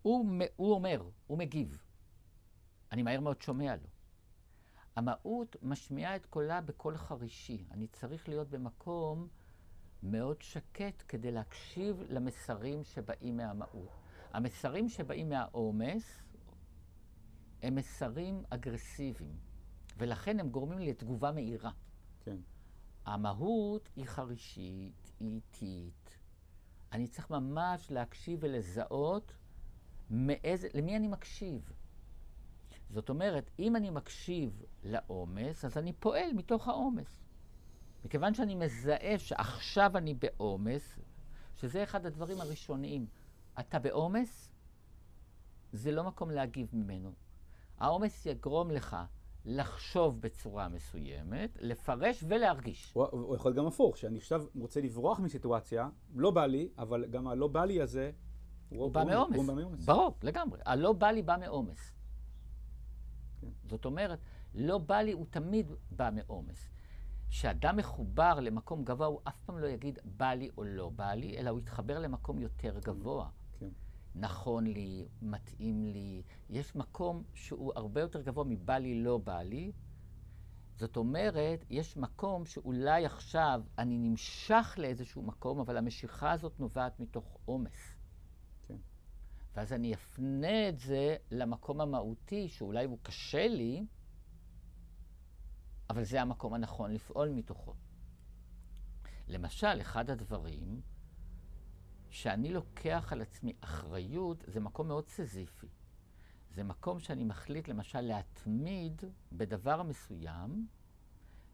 הוא, 0.02 0.26
הוא 0.56 0.74
אומר, 0.74 1.10
הוא 1.26 1.38
מגיב. 1.38 1.82
אני 2.92 3.02
מהר 3.02 3.20
מאוד 3.20 3.42
שומע 3.42 3.76
לו. 3.76 3.88
המהות 4.96 5.56
משמיעה 5.62 6.16
את 6.16 6.26
קולה 6.26 6.60
בקול 6.60 6.96
חרישי. 6.96 7.64
אני 7.70 7.86
צריך 7.86 8.28
להיות 8.28 8.48
במקום 8.48 9.28
מאוד 10.02 10.42
שקט 10.42 11.02
כדי 11.08 11.30
להקשיב 11.30 12.02
למסרים 12.08 12.84
שבאים 12.84 13.36
מהמהות. 13.36 13.88
המסרים 14.32 14.88
שבאים 14.88 15.28
מהעומס 15.28 16.22
הם 17.62 17.74
מסרים 17.74 18.42
אגרסיביים, 18.50 19.36
ולכן 19.98 20.40
הם 20.40 20.48
גורמים 20.48 20.78
לתגובה 20.78 21.32
מהירה. 21.32 21.70
כן. 22.20 22.36
המהות 23.08 23.88
היא 23.96 24.04
חרישית, 24.04 25.12
היא 25.20 25.34
איטית. 25.34 26.18
אני 26.92 27.08
צריך 27.08 27.30
ממש 27.30 27.90
להקשיב 27.90 28.38
ולזהות 28.42 29.32
מאיזה, 30.10 30.68
למי 30.74 30.96
אני 30.96 31.08
מקשיב. 31.08 31.72
זאת 32.90 33.08
אומרת, 33.08 33.50
אם 33.58 33.76
אני 33.76 33.90
מקשיב 33.90 34.62
לעומס, 34.82 35.64
אז 35.64 35.78
אני 35.78 35.92
פועל 35.92 36.32
מתוך 36.32 36.68
העומס. 36.68 37.24
מכיוון 38.04 38.34
שאני 38.34 38.54
מזהה 38.54 39.18
שעכשיו 39.18 39.96
אני 39.96 40.14
בעומס, 40.14 40.98
שזה 41.56 41.82
אחד 41.82 42.06
הדברים 42.06 42.40
הראשוניים. 42.40 43.06
אתה 43.60 43.78
בעומס, 43.78 44.50
זה 45.72 45.90
לא 45.90 46.04
מקום 46.04 46.30
להגיב 46.30 46.68
ממנו. 46.72 47.12
העומס 47.78 48.26
יגרום 48.26 48.70
לך 48.70 48.96
לחשוב 49.44 50.20
בצורה 50.20 50.68
מסוימת, 50.68 51.58
לפרש 51.60 52.24
ולהרגיש. 52.28 52.92
הוא, 52.92 53.06
הוא 53.10 53.36
יכול 53.36 53.54
גם 53.54 53.66
הפוך, 53.66 53.96
שאני 53.96 54.18
עכשיו 54.18 54.44
רוצה 54.60 54.80
לברוח 54.80 55.20
מסיטואציה, 55.20 55.88
לא 56.14 56.30
בא 56.30 56.46
לי, 56.46 56.68
אבל 56.78 57.06
גם 57.10 57.28
הלא 57.28 57.48
בא 57.48 57.64
לי 57.64 57.82
הזה, 57.82 58.10
הוא, 58.68 58.82
הוא 58.82 58.92
בא 58.92 59.04
מעומס. 59.04 59.84
ברור, 59.84 60.18
לגמרי. 60.22 60.60
הלא 60.66 60.92
בא 60.92 61.10
לי 61.10 61.22
בא 61.22 61.36
מעומס. 61.40 61.92
כן. 63.40 63.46
זאת 63.64 63.84
אומרת, 63.84 64.18
לא 64.54 64.78
בא 64.78 64.96
לי, 65.00 65.12
הוא 65.12 65.26
תמיד 65.30 65.72
בא 65.90 66.10
מעומס. 66.12 66.70
כשאדם 67.28 67.76
מחובר 67.76 68.40
למקום 68.40 68.84
גבוה, 68.84 69.06
הוא 69.06 69.20
אף 69.24 69.40
פעם 69.46 69.58
לא 69.58 69.66
יגיד 69.66 69.98
בא 70.04 70.34
לי 70.34 70.50
או 70.56 70.64
לא 70.64 70.88
בא 70.88 71.14
לי, 71.14 71.38
אלא 71.38 71.50
הוא 71.50 71.58
יתחבר 71.58 71.98
למקום 71.98 72.38
יותר 72.38 72.78
גבוה. 72.78 73.28
נכון 74.20 74.66
לי, 74.66 75.08
מתאים 75.22 75.84
לי. 75.84 76.22
יש 76.50 76.76
מקום 76.76 77.22
שהוא 77.34 77.72
הרבה 77.76 78.00
יותר 78.00 78.22
גבוה 78.22 78.44
מבא 78.44 78.78
לי, 78.78 79.02
לא 79.02 79.18
בא 79.18 79.42
לי. 79.42 79.72
זאת 80.76 80.96
אומרת, 80.96 81.64
יש 81.70 81.96
מקום 81.96 82.46
שאולי 82.46 83.06
עכשיו 83.06 83.62
אני 83.78 83.98
נמשך 83.98 84.74
לאיזשהו 84.78 85.22
מקום, 85.22 85.60
אבל 85.60 85.76
המשיכה 85.76 86.32
הזאת 86.32 86.60
נובעת 86.60 87.00
מתוך 87.00 87.38
עומס. 87.44 87.94
כן. 88.62 88.76
ואז 89.54 89.72
אני 89.72 89.94
אפנה 89.94 90.68
את 90.68 90.78
זה 90.78 91.16
למקום 91.30 91.80
המהותי, 91.80 92.48
שאולי 92.48 92.84
הוא 92.84 92.98
קשה 93.02 93.48
לי, 93.48 93.86
אבל 95.90 96.04
זה 96.04 96.22
המקום 96.22 96.54
הנכון 96.54 96.94
לפעול 96.94 97.28
מתוכו. 97.28 97.74
למשל, 99.28 99.80
אחד 99.80 100.10
הדברים 100.10 100.80
שאני 102.10 102.52
לוקח 102.52 103.12
על 103.12 103.22
עצמי 103.22 103.52
אחריות, 103.60 104.44
זה 104.46 104.60
מקום 104.60 104.88
מאוד 104.88 105.08
סזיפי. 105.08 105.68
זה 106.50 106.64
מקום 106.64 106.98
שאני 106.98 107.24
מחליט, 107.24 107.68
למשל, 107.68 108.00
להתמיד 108.00 109.02
בדבר 109.32 109.82
מסוים, 109.82 110.66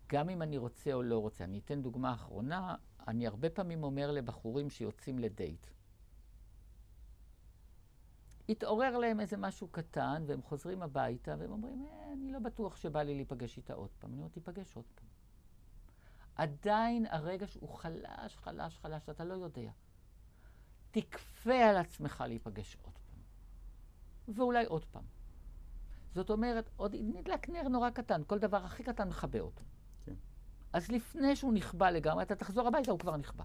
גם 0.08 0.28
אם 0.28 0.42
אני 0.42 0.58
רוצה 0.58 0.92
או 0.92 1.02
לא 1.02 1.18
רוצה. 1.18 1.44
אני 1.44 1.58
אתן 1.58 1.82
דוגמה 1.82 2.12
אחרונה, 2.12 2.76
אני 3.08 3.26
הרבה 3.26 3.50
פעמים 3.50 3.84
אומר 3.84 4.10
לבחורים 4.10 4.70
שיוצאים 4.70 5.18
לדייט. 5.18 5.66
התעורר 8.48 8.98
להם 8.98 9.20
איזה 9.20 9.36
משהו 9.36 9.68
קטן, 9.68 10.24
והם 10.26 10.42
חוזרים 10.42 10.82
הביתה, 10.82 11.34
והם 11.38 11.50
אומרים, 11.50 11.86
אה, 11.86 12.12
אני 12.12 12.32
לא 12.32 12.38
בטוח 12.38 12.76
שבא 12.76 13.02
לי 13.02 13.14
להיפגש 13.14 13.56
איתה 13.56 13.74
עוד 13.74 13.90
פעם. 13.98 14.10
אני 14.10 14.18
אומר, 14.18 14.28
תיפגש 14.28 14.76
עוד 14.76 14.84
פעם. 14.94 15.08
עדיין 16.36 17.06
הרגש 17.06 17.56
הוא 17.60 17.68
חלש, 17.68 18.36
חלש, 18.36 18.78
חלש, 18.78 19.08
אתה 19.08 19.24
לא 19.24 19.34
יודע. 19.34 19.70
תכפה 21.00 21.54
על 21.54 21.76
עצמך 21.76 22.24
להיפגש 22.26 22.76
עוד 22.82 22.94
פעם. 22.94 23.20
ואולי 24.34 24.64
עוד 24.64 24.84
פעם. 24.84 25.02
זאת 26.14 26.30
אומרת, 26.30 26.70
עוד 26.76 26.94
נדלק 27.00 27.48
נר 27.48 27.68
נורא 27.68 27.90
קטן, 27.90 28.22
כל 28.26 28.38
דבר 28.38 28.64
הכי 28.64 28.82
קטן 28.82 29.08
מכבה 29.08 29.40
אותו. 29.40 29.62
כן. 30.04 30.14
אז 30.72 30.90
לפני 30.90 31.36
שהוא 31.36 31.52
נכבה 31.52 31.90
לגמרי, 31.90 32.22
אתה 32.22 32.34
תחזור 32.34 32.68
הביתה, 32.68 32.90
הוא 32.90 32.98
כבר 32.98 33.16
נכבה. 33.16 33.44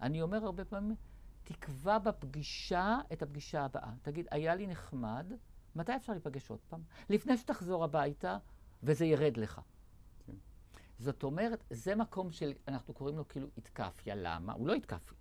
אני 0.00 0.22
אומר 0.22 0.44
הרבה 0.44 0.64
פעמים, 0.64 0.96
תקבע 1.44 1.98
בפגישה 1.98 2.98
את 3.12 3.22
הפגישה 3.22 3.64
הבאה. 3.64 3.92
תגיד, 4.02 4.26
היה 4.30 4.54
לי 4.54 4.66
נחמד, 4.66 5.32
מתי 5.76 5.96
אפשר 5.96 6.12
להיפגש 6.12 6.50
עוד 6.50 6.60
פעם? 6.68 6.82
לפני 7.08 7.36
שתחזור 7.36 7.84
הביתה 7.84 8.38
וזה 8.82 9.04
ירד 9.04 9.36
לך. 9.36 9.60
כן. 10.26 10.32
זאת 10.98 11.22
אומרת, 11.22 11.64
זה 11.70 11.94
מקום 11.94 12.30
שאנחנו 12.32 12.94
קוראים 12.94 13.16
לו 13.16 13.28
כאילו 13.28 13.48
התקפיה. 13.58 14.14
למה? 14.14 14.52
הוא 14.52 14.68
לא 14.68 14.74
התקפי. 14.74 15.14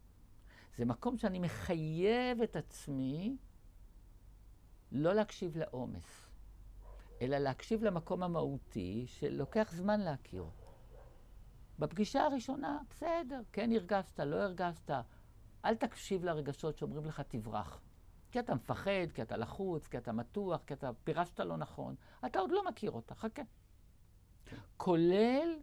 זה 0.78 0.86
מקום 0.86 1.18
שאני 1.18 1.40
מחייב 1.40 2.42
את 2.42 2.56
עצמי 2.56 3.38
לא 4.92 5.14
להקשיב 5.14 5.58
לעומס, 5.58 6.30
אלא 7.22 7.38
להקשיב 7.38 7.84
למקום 7.84 8.24
המהותי 8.24 9.04
שלוקח 9.08 9.72
זמן 9.74 10.00
להכיר. 10.00 10.46
בפגישה 11.80 12.24
הראשונה, 12.24 12.80
בסדר, 12.90 13.42
כן 13.52 13.72
הרגשת, 13.72 14.20
לא 14.20 14.36
הרגשת, 14.36 14.92
אל 15.66 15.76
תקשיב 15.76 16.24
לרגשות 16.24 16.78
שאומרים 16.78 17.06
לך 17.06 17.22
תברח. 17.28 17.82
כי 18.32 18.40
אתה 18.40 18.56
מפחד, 18.56 19.12
כי 19.14 19.22
אתה 19.22 19.38
לחוץ, 19.38 19.88
כי 19.88 19.98
אתה 19.98 20.12
מתוח, 20.12 20.62
כי 20.68 20.74
אתה 20.74 20.90
פירשת 21.04 21.40
לא 21.40 21.58
נכון. 21.58 21.96
אתה 22.26 22.40
עוד 22.40 22.52
לא 22.52 22.66
מכיר 22.70 22.92
אותה, 22.92 23.16
חכה. 23.16 23.42
כולל 24.78 25.60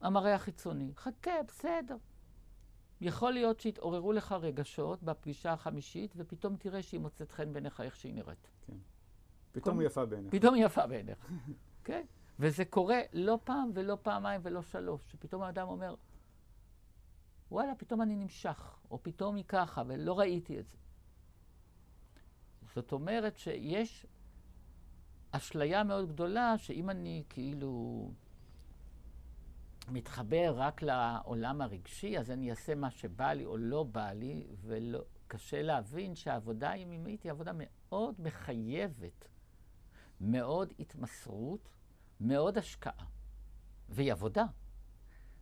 המראה 0.00 0.34
החיצוני. 0.34 0.92
חכה, 0.96 1.42
בסדר. 1.48 1.96
יכול 3.02 3.32
להיות 3.32 3.60
שיתעוררו 3.60 4.12
לך 4.12 4.32
רגשות 4.32 5.02
בפגישה 5.02 5.52
החמישית, 5.52 6.14
ופתאום 6.16 6.56
תראה 6.56 6.82
שהיא 6.82 7.00
מוצאת 7.00 7.32
חן 7.32 7.52
בעיניך 7.52 7.80
איך 7.80 7.96
שהיא 7.96 8.14
נראית. 8.14 8.48
כן. 8.66 8.76
פתאום 9.52 9.78
היא 9.78 9.86
יפה 9.86 10.04
בעיניך. 10.04 10.34
פתאום 10.34 10.54
היא 10.54 10.64
יפה 10.64 10.86
בעיניך, 10.86 11.30
כן? 11.84 12.04
וזה 12.38 12.64
קורה 12.64 13.00
לא 13.12 13.38
פעם 13.44 13.70
ולא 13.74 13.98
פעמיים 14.02 14.40
ולא 14.44 14.62
שלוש, 14.62 15.12
שפתאום 15.12 15.42
האדם 15.42 15.68
אומר, 15.68 15.94
וואלה, 17.50 17.74
פתאום 17.74 18.02
אני 18.02 18.16
נמשך, 18.16 18.76
או 18.90 19.02
פתאום 19.02 19.36
היא 19.36 19.44
ככה, 19.48 19.82
ולא 19.86 20.18
ראיתי 20.18 20.60
את 20.60 20.68
זה. 20.68 20.76
זאת 22.74 22.92
אומרת 22.92 23.38
שיש 23.38 24.06
אשליה 25.30 25.84
מאוד 25.84 26.08
גדולה 26.08 26.58
שאם 26.58 26.90
אני 26.90 27.24
כאילו 27.28 28.10
מתחבר 29.88 30.54
רק 30.56 30.82
לעולם 30.82 31.60
הרגשי, 31.60 32.18
אז 32.18 32.30
אני 32.30 32.50
אעשה 32.50 32.74
מה 32.74 32.90
שבא 32.90 33.32
לי 33.32 33.44
או 33.44 33.56
לא 33.56 33.82
בא 33.82 34.12
לי, 34.12 34.46
וקשה 34.62 35.62
להבין 35.62 36.14
שהעבודה 36.14 36.70
הימימית 36.70 37.22
היא 37.22 37.32
עבודה 37.32 37.52
מאוד 37.54 38.14
מחייבת, 38.18 39.28
מאוד 40.20 40.72
התמסרות, 40.78 41.68
מאוד 42.20 42.58
השקעה, 42.58 43.06
והיא 43.88 44.12
עבודה. 44.12 44.44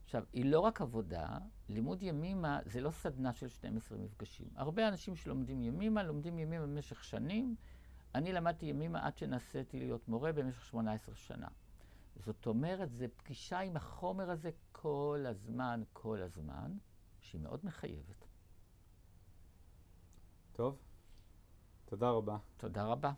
עכשיו, 0.04 0.24
היא 0.32 0.44
לא 0.44 0.60
רק 0.60 0.80
עבודה, 0.80 1.38
לימוד 1.68 2.02
ימימה 2.02 2.58
זה 2.64 2.80
לא 2.80 2.90
סדנה 2.90 3.32
של 3.32 3.48
12 3.48 3.98
מפגשים. 3.98 4.48
הרבה 4.54 4.88
אנשים 4.88 5.16
שלומדים 5.16 5.62
ימימה, 5.62 6.02
לומדים 6.02 6.38
ימימה 6.38 6.66
במשך 6.66 7.04
שנים. 7.04 7.56
אני 8.14 8.32
למדתי 8.32 8.66
ימימה 8.66 9.06
עד 9.06 9.18
שנעשיתי 9.18 9.78
להיות 9.78 10.08
מורה 10.08 10.32
במשך 10.32 10.64
18 10.64 11.14
שנה. 11.14 11.48
זאת 12.24 12.46
אומרת, 12.46 12.92
זו 12.92 13.04
פגישה 13.16 13.58
עם 13.58 13.76
החומר 13.76 14.30
הזה 14.30 14.50
כל 14.72 15.24
הזמן, 15.28 15.82
כל 15.92 16.22
הזמן, 16.22 16.78
שהיא 17.20 17.40
מאוד 17.40 17.60
מחייבת. 17.62 18.24
טוב, 20.52 20.78
תודה 21.84 22.10
רבה. 22.10 22.38
תודה 22.56 22.84
רבה. 22.84 23.12